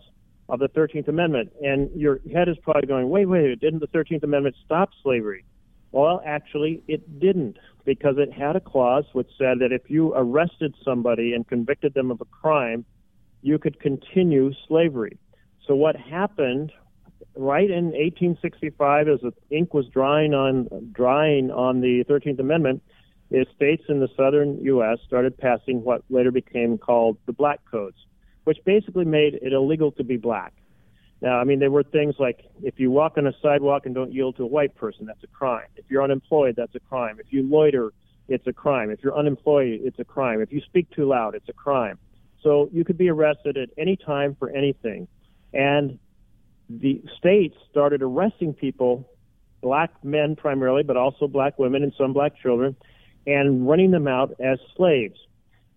of 0.49 0.61
the 0.61 0.69
13th 0.69 1.09
Amendment. 1.09 1.53
And 1.61 1.91
your 1.95 2.21
head 2.33 2.49
is 2.49 2.57
probably 2.63 2.87
going, 2.87 3.09
wait, 3.09 3.27
wait, 3.27 3.59
didn't 3.61 3.81
the 3.81 3.89
13th 3.89 4.23
Amendment 4.23 4.55
stop 4.65 4.91
slavery? 5.03 5.45
Well, 5.91 6.23
actually, 6.25 6.83
it 6.87 7.19
didn't 7.19 7.57
because 7.89 8.17
it 8.19 8.31
had 8.31 8.55
a 8.55 8.61
clause 8.61 9.07
which 9.15 9.31
said 9.39 9.61
that 9.61 9.73
if 9.73 9.81
you 9.89 10.13
arrested 10.15 10.75
somebody 10.85 11.33
and 11.33 11.49
convicted 11.49 11.95
them 11.95 12.11
of 12.11 12.21
a 12.21 12.27
crime, 12.27 12.85
you 13.41 13.59
could 13.59 13.81
continue 13.81 14.53
slavery. 14.67 15.17
So 15.67 15.75
what 15.75 15.97
happened 15.97 16.71
right 17.35 17.71
in 17.71 17.87
1865 17.87 19.09
as 19.09 19.21
the 19.23 19.33
ink 19.51 19.73
was 19.73 19.87
drying 19.89 20.35
on 20.35 20.69
drying 20.93 21.51
on 21.51 21.81
the 21.81 22.05
13th 22.05 22.39
Amendment 22.39 22.83
is 23.31 23.47
states 23.57 23.85
in 23.89 24.01
the 24.01 24.09
southern 24.19 24.63
US 24.65 24.99
started 25.07 25.39
passing 25.39 25.83
what 25.83 26.03
later 26.11 26.31
became 26.31 26.77
called 26.77 27.17
the 27.25 27.33
black 27.33 27.61
codes, 27.71 27.97
which 28.45 28.59
basically 28.67 29.07
made 29.07 29.33
it 29.41 29.55
illegal 29.55 29.93
to 29.93 30.05
be 30.05 30.19
black. 30.19 30.53
Now, 31.21 31.39
I 31.39 31.45
mean, 31.45 31.59
there 31.59 31.71
were 31.71 31.83
things 31.83 32.15
like 32.19 32.45
if 32.63 32.79
you 32.79 32.91
walk 32.91 33.19
on 33.19 33.27
a 33.27 33.33
sidewalk 33.43 33.87
and 33.87 33.95
don't 33.95 34.13
yield 34.13 34.37
to 34.37 34.45
a 34.45 34.47
white 34.47 34.75
person, 34.77 35.07
that's 35.07 35.23
a 35.25 35.29
crime. 35.29 35.67
If 35.77 35.87
you're 35.89 36.03
unemployed, 36.03 36.55
that's 36.57 36.75
a 36.75 36.81
crime. 36.81 37.19
If 37.19 37.33
you 37.33 37.43
loiter, 37.43 37.93
it's 38.29 38.47
a 38.47 38.53
crime. 38.53 38.91
If 38.91 39.03
you're 39.03 39.17
unemployed, 39.17 39.81
it's 39.83 39.99
a 39.99 40.05
crime. 40.05 40.41
If 40.41 40.53
you 40.53 40.61
speak 40.61 40.91
too 40.91 41.07
loud, 41.07 41.35
it's 41.35 41.49
a 41.49 41.53
crime. 41.53 41.99
So 42.43 42.69
you 42.73 42.85
could 42.85 42.99
be 42.99 43.09
arrested 43.09 43.57
at 43.57 43.71
any 43.77 43.97
time 43.97 44.37
for 44.39 44.51
anything. 44.51 45.09
And 45.53 45.99
the 46.71 47.03
states 47.17 47.57
started 47.71 48.03
arresting 48.03 48.55
people, 48.55 49.11
black 49.61 49.91
men 50.05 50.37
primarily, 50.37 50.85
but 50.85 50.97
also 50.97 51.27
black 51.27 51.59
women 51.59 51.83
and 51.83 51.93
some 51.99 52.13
black 52.13 52.37
children, 52.41 52.77
and 53.27 53.67
running 53.67 53.91
them 53.91 54.07
out 54.07 54.37
as 54.39 54.59
slaves. 54.77 55.19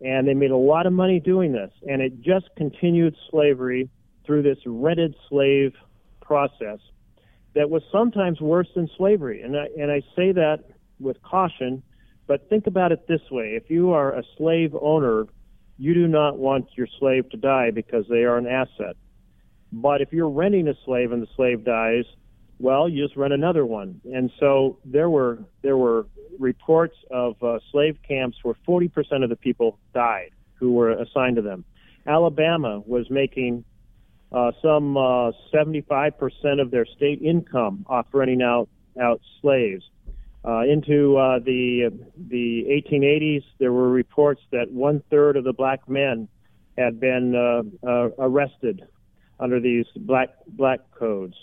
And 0.02 0.28
they 0.28 0.34
made 0.34 0.52
a 0.52 0.58
lot 0.58 0.86
of 0.86 0.94
money 0.94 1.20
doing 1.20 1.52
this. 1.52 1.72
And 1.88 2.02
it 2.02 2.22
just 2.22 2.50
continued 2.58 3.16
slavery 3.32 3.90
through 4.26 4.44
this 4.44 4.58
rented 4.66 5.16
slave 5.30 5.74
process. 6.22 6.80
that 7.54 7.70
was 7.70 7.84
sometimes 7.92 8.40
worse 8.40 8.70
than 8.76 8.90
slavery. 8.98 9.42
And 9.42 9.58
I, 9.58 9.68
and 9.78 9.92
I 9.92 10.02
say 10.16 10.32
that 10.32 10.64
with 11.00 11.22
caution, 11.22 11.84
but 12.28 12.48
think 12.50 12.68
about 12.68 12.92
it 12.94 13.08
this 13.08 13.22
way. 13.30 13.56
If 13.62 13.70
you 13.70 13.92
are 13.92 14.14
a 14.18 14.24
slave 14.38 14.74
owner, 14.80 15.26
you 15.78 15.94
do 15.94 16.08
not 16.08 16.38
want 16.38 16.68
your 16.78 16.88
slave 17.00 17.30
to 17.32 17.38
die 17.38 17.72
because 17.72 18.06
they 18.08 18.24
are 18.24 18.38
an 18.38 18.48
asset. 18.48 18.96
But 19.74 20.02
if 20.02 20.14
you're 20.14 20.30
renting 20.30 20.68
a 20.68 20.76
slave 20.86 21.12
and 21.12 21.22
the 21.22 21.28
slave 21.36 21.66
dies, 21.66 22.06
well, 22.60 22.88
you 22.88 23.04
just 23.04 23.18
rent 23.18 23.34
another 23.34 23.66
one. 23.66 24.00
And 24.14 24.32
so 24.40 24.78
there 24.86 25.10
were 25.10 25.40
there 25.64 25.78
were 25.78 26.06
reports 26.40 26.96
of 27.10 27.42
uh, 27.44 27.60
slave 27.72 27.98
camps 28.08 28.38
where 28.44 28.56
40% 28.68 29.24
of 29.24 29.30
the 29.30 29.36
people 29.36 29.80
died 29.94 30.32
who 30.56 30.74
were 30.74 30.92
assigned 30.92 31.38
to 31.38 31.42
them. 31.42 31.66
Alabama 32.06 32.82
was 32.86 33.10
making 33.10 33.64
uh, 34.32 34.52
some 34.62 34.96
uh, 34.96 35.32
75% 35.54 36.62
of 36.62 36.72
their 36.72 36.86
state 36.86 37.22
income 37.22 37.86
off 37.88 38.08
renting 38.14 38.42
out 38.42 38.70
out 39.02 39.22
slaves. 39.42 39.84
Uh, 40.44 40.62
into 40.62 41.18
uh, 41.18 41.38
the 41.40 41.92
the 42.30 42.66
1880s, 42.92 43.44
there 43.60 43.72
were 43.72 43.90
reports 43.90 44.42
that 44.52 44.72
one 44.72 45.04
third 45.12 45.38
of 45.38 45.44
the 45.44 45.54
black 45.54 45.88
men 45.88 46.28
had 46.78 47.00
been 47.00 47.36
uh, 47.36 47.62
uh, 47.88 48.10
arrested 48.18 48.88
under 49.40 49.60
these 49.60 49.86
black 49.96 50.30
black 50.48 50.80
codes. 50.98 51.36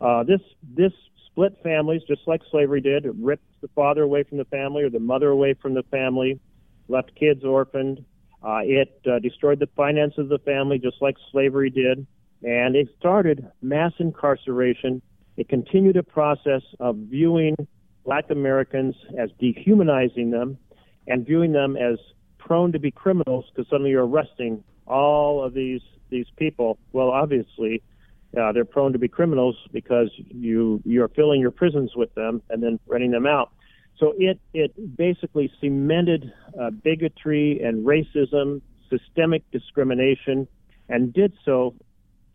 Uh, 0.00 0.24
this 0.24 0.40
this 0.74 0.92
split 1.26 1.56
families, 1.62 2.02
just 2.08 2.22
like 2.26 2.40
slavery 2.50 2.80
did. 2.80 3.06
It 3.06 3.14
ripped 3.16 3.44
the 3.60 3.68
father 3.68 4.02
away 4.02 4.24
from 4.24 4.38
the 4.38 4.44
family 4.46 4.82
or 4.82 4.90
the 4.90 4.98
mother 4.98 5.28
away 5.28 5.54
from 5.54 5.74
the 5.74 5.84
family, 5.84 6.40
left 6.88 7.14
kids 7.14 7.44
orphaned. 7.44 8.04
Uh, 8.42 8.60
it 8.62 9.00
uh, 9.06 9.18
destroyed 9.18 9.58
the 9.58 9.68
finances 9.76 10.18
of 10.18 10.28
the 10.28 10.38
family, 10.38 10.78
just 10.78 10.96
like 11.00 11.16
slavery 11.30 11.70
did, 11.70 12.06
and 12.42 12.76
it 12.76 12.88
started 12.98 13.46
mass 13.62 13.92
incarceration. 13.98 15.02
It 15.36 15.48
continued 15.48 15.96
a 15.96 16.02
process 16.02 16.62
of 16.78 16.96
viewing 16.96 17.56
Black 18.04 18.30
Americans 18.30 18.94
as 19.18 19.30
dehumanizing 19.38 20.30
them 20.30 20.58
and 21.06 21.26
viewing 21.26 21.52
them 21.52 21.76
as 21.76 21.98
prone 22.38 22.72
to 22.72 22.78
be 22.78 22.90
criminals 22.90 23.44
because 23.50 23.68
suddenly 23.70 23.90
you're 23.90 24.06
arresting 24.06 24.64
all 24.86 25.44
of 25.44 25.54
these 25.54 25.82
these 26.08 26.26
people. 26.36 26.78
Well, 26.92 27.10
obviously, 27.10 27.82
uh, 28.38 28.52
they're 28.52 28.64
prone 28.64 28.92
to 28.92 28.98
be 28.98 29.08
criminals 29.08 29.56
because 29.72 30.10
you 30.16 30.82
you're 30.84 31.08
filling 31.08 31.40
your 31.40 31.50
prisons 31.50 31.92
with 31.94 32.12
them 32.14 32.42
and 32.50 32.62
then 32.62 32.78
renting 32.86 33.10
them 33.10 33.26
out. 33.26 33.52
So 33.98 34.14
it 34.18 34.40
it 34.54 34.96
basically 34.96 35.52
cemented 35.60 36.32
uh, 36.60 36.70
bigotry 36.70 37.60
and 37.62 37.86
racism, 37.86 38.62
systemic 38.88 39.48
discrimination, 39.50 40.48
and 40.88 41.12
did 41.12 41.34
so 41.44 41.74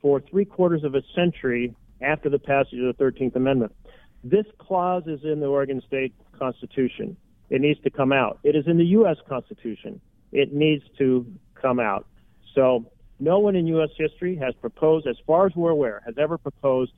for 0.06 0.22
three 0.30 0.46
quarters 0.46 0.84
of 0.84 0.94
a 0.94 1.02
century 1.16 1.74
after 2.00 2.30
the 2.30 2.38
passage 2.38 2.78
of 2.78 2.86
the 2.86 2.94
Thirteenth 2.94 3.36
Amendment. 3.36 3.74
This 4.24 4.46
clause 4.60 5.02
is 5.08 5.22
in 5.24 5.40
the 5.40 5.48
Oregon 5.48 5.82
State 5.88 6.14
Constitution. 6.38 7.18
It 7.50 7.60
needs 7.60 7.80
to 7.82 7.90
come 7.90 8.12
out. 8.12 8.38
It 8.44 8.56
is 8.56 8.68
in 8.68 8.78
the 8.78 8.86
U.S. 9.00 9.18
Constitution. 9.28 10.00
It 10.32 10.54
needs 10.54 10.84
to 11.00 11.26
come 11.60 11.80
out. 11.80 12.06
So 12.54 12.86
no 13.20 13.40
one 13.40 13.56
in 13.56 13.66
U.S. 13.66 13.90
history 13.98 14.36
has 14.36 14.54
proposed, 14.62 15.08
as 15.08 15.16
far 15.26 15.48
as 15.48 15.54
we're 15.56 15.72
aware, 15.72 16.04
has 16.06 16.14
ever 16.20 16.38
proposed 16.38 16.92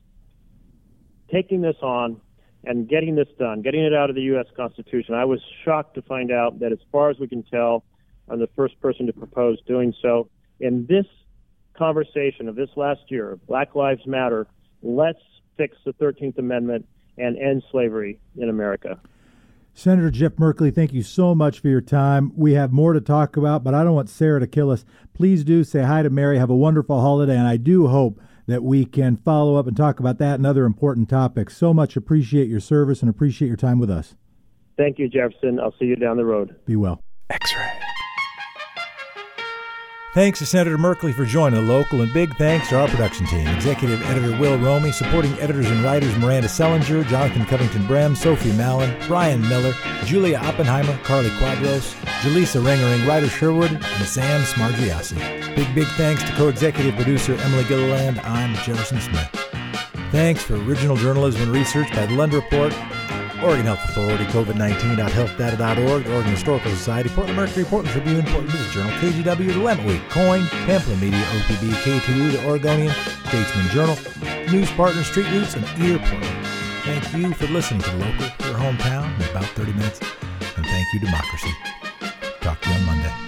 taking 1.32 1.62
this 1.62 1.76
on 1.80 2.20
and 2.64 2.86
getting 2.90 3.14
this 3.14 3.28
done, 3.38 3.62
getting 3.62 3.84
it 3.84 3.94
out 3.94 4.10
of 4.10 4.16
the 4.16 4.22
U.S. 4.34 4.48
Constitution. 4.54 5.14
I 5.14 5.24
was 5.24 5.40
shocked 5.64 5.94
to 5.94 6.02
find 6.02 6.30
out 6.30 6.58
that, 6.58 6.72
as 6.72 6.78
far 6.92 7.08
as 7.08 7.18
we 7.18 7.26
can 7.26 7.42
tell, 7.44 7.84
I'm 8.28 8.38
the 8.38 8.50
first 8.54 8.78
person 8.82 9.06
to 9.06 9.14
propose 9.14 9.62
doing 9.62 9.94
so. 10.02 10.28
In 10.60 10.84
this 10.86 11.06
conversation 11.78 12.48
of 12.48 12.56
this 12.56 12.70
last 12.76 13.00
year, 13.08 13.38
Black 13.46 13.74
Lives 13.74 14.06
Matter, 14.06 14.46
let's 14.82 15.20
fix 15.56 15.76
the 15.84 15.92
13th 15.94 16.38
Amendment 16.38 16.86
and 17.16 17.38
end 17.38 17.62
slavery 17.70 18.20
in 18.36 18.48
America. 18.48 19.00
Senator 19.74 20.10
Jeff 20.10 20.32
Merkley, 20.32 20.74
thank 20.74 20.92
you 20.92 21.04
so 21.04 21.36
much 21.36 21.60
for 21.60 21.68
your 21.68 21.80
time. 21.80 22.32
We 22.36 22.54
have 22.54 22.72
more 22.72 22.92
to 22.94 23.00
talk 23.00 23.36
about, 23.36 23.62
but 23.62 23.74
I 23.74 23.84
don't 23.84 23.94
want 23.94 24.08
Sarah 24.08 24.40
to 24.40 24.46
kill 24.46 24.70
us. 24.70 24.84
Please 25.14 25.44
do 25.44 25.62
say 25.62 25.82
hi 25.82 26.02
to 26.02 26.10
Mary. 26.10 26.38
Have 26.38 26.50
a 26.50 26.56
wonderful 26.56 27.00
holiday, 27.00 27.36
and 27.36 27.46
I 27.46 27.58
do 27.58 27.86
hope 27.86 28.20
that 28.48 28.64
we 28.64 28.84
can 28.84 29.16
follow 29.16 29.54
up 29.56 29.68
and 29.68 29.76
talk 29.76 30.00
about 30.00 30.18
that 30.18 30.34
and 30.34 30.46
other 30.46 30.64
important 30.64 31.08
topics. 31.08 31.56
So 31.56 31.72
much 31.72 31.96
appreciate 31.96 32.48
your 32.48 32.60
service 32.60 33.02
and 33.02 33.10
appreciate 33.10 33.48
your 33.48 33.56
time 33.56 33.78
with 33.78 33.90
us. 33.90 34.16
Thank 34.76 34.98
you, 34.98 35.08
Jefferson. 35.08 35.60
I'll 35.60 35.74
see 35.78 35.84
you 35.84 35.96
down 35.96 36.16
the 36.16 36.24
road. 36.24 36.56
Be 36.64 36.74
well. 36.74 37.00
X 37.30 37.54
ray. 37.54 37.87
Thanks 40.18 40.40
to 40.40 40.46
Senator 40.46 40.76
Merkley 40.76 41.14
for 41.14 41.24
joining 41.24 41.64
the 41.64 41.72
local, 41.72 42.02
and 42.02 42.12
big 42.12 42.34
thanks 42.34 42.70
to 42.70 42.80
our 42.80 42.88
production 42.88 43.24
team 43.26 43.46
Executive 43.46 44.02
Editor 44.10 44.36
Will 44.36 44.58
Romy, 44.58 44.90
supporting 44.90 45.32
editors 45.34 45.70
and 45.70 45.80
writers 45.84 46.18
Miranda 46.18 46.48
Sellinger, 46.48 47.06
Jonathan 47.06 47.46
Covington 47.46 47.82
Brem, 47.82 48.16
Sophie 48.16 48.50
Mallon, 48.54 48.92
Brian 49.06 49.40
Miller, 49.42 49.72
Julia 50.02 50.38
Oppenheimer, 50.38 50.98
Carly 51.04 51.28
Quadros, 51.38 51.94
Jaleesa 52.22 52.60
Ringering, 52.60 53.06
Ryder 53.06 53.28
Sherwood, 53.28 53.70
and 53.70 54.04
Sam 54.04 54.42
Smargiassi. 54.42 55.54
Big, 55.54 55.72
big 55.72 55.86
thanks 55.96 56.24
to 56.24 56.32
co 56.32 56.48
executive 56.48 56.96
producer 56.96 57.34
Emily 57.34 57.62
Gilliland. 57.68 58.18
I'm 58.24 58.56
Jefferson 58.64 59.00
Smith. 59.00 59.30
Thanks 60.10 60.42
for 60.42 60.56
original 60.56 60.96
journalism 60.96 61.42
and 61.42 61.52
research 61.52 61.92
by 61.92 62.06
the 62.06 62.14
Lund 62.14 62.34
Report 62.34 62.74
Oregon 63.42 63.66
Health 63.66 63.84
Authority, 63.90 64.24
COVID19.healthdata.org, 64.26 66.04
the 66.04 66.14
Oregon 66.14 66.32
Historical 66.32 66.70
Society, 66.70 67.08
Portland 67.08 67.36
Mercury, 67.36 67.64
Portland 67.64 67.92
Tribune, 67.92 68.24
Portland 68.24 68.52
Business 68.52 68.72
Journal, 68.72 68.92
KGW, 68.98 69.52
the 69.52 69.60
Willamette 69.60 69.86
Week, 69.86 70.02
KOIN, 70.08 70.42
Pamplin 70.66 71.00
Media, 71.00 71.20
OPB, 71.20 71.70
KTU, 71.82 72.32
the 72.32 72.48
Oregonian, 72.48 72.92
Statesman 73.26 73.68
Journal, 73.68 73.96
News 74.52 74.70
Partner, 74.72 75.02
Street 75.02 75.30
Roots, 75.30 75.54
and 75.54 75.64
Ear. 75.82 75.98
Thank 76.84 77.12
you 77.14 77.32
for 77.34 77.46
listening 77.46 77.82
to 77.82 77.92
local, 77.96 78.46
your 78.46 78.58
hometown, 78.58 79.14
in 79.16 79.30
about 79.30 79.44
30 79.44 79.72
minutes. 79.72 80.00
And 80.56 80.64
thank 80.66 80.92
you, 80.94 81.00
Democracy. 81.00 81.54
Talk 82.40 82.60
to 82.62 82.70
you 82.70 82.76
on 82.76 82.86
Monday. 82.86 83.27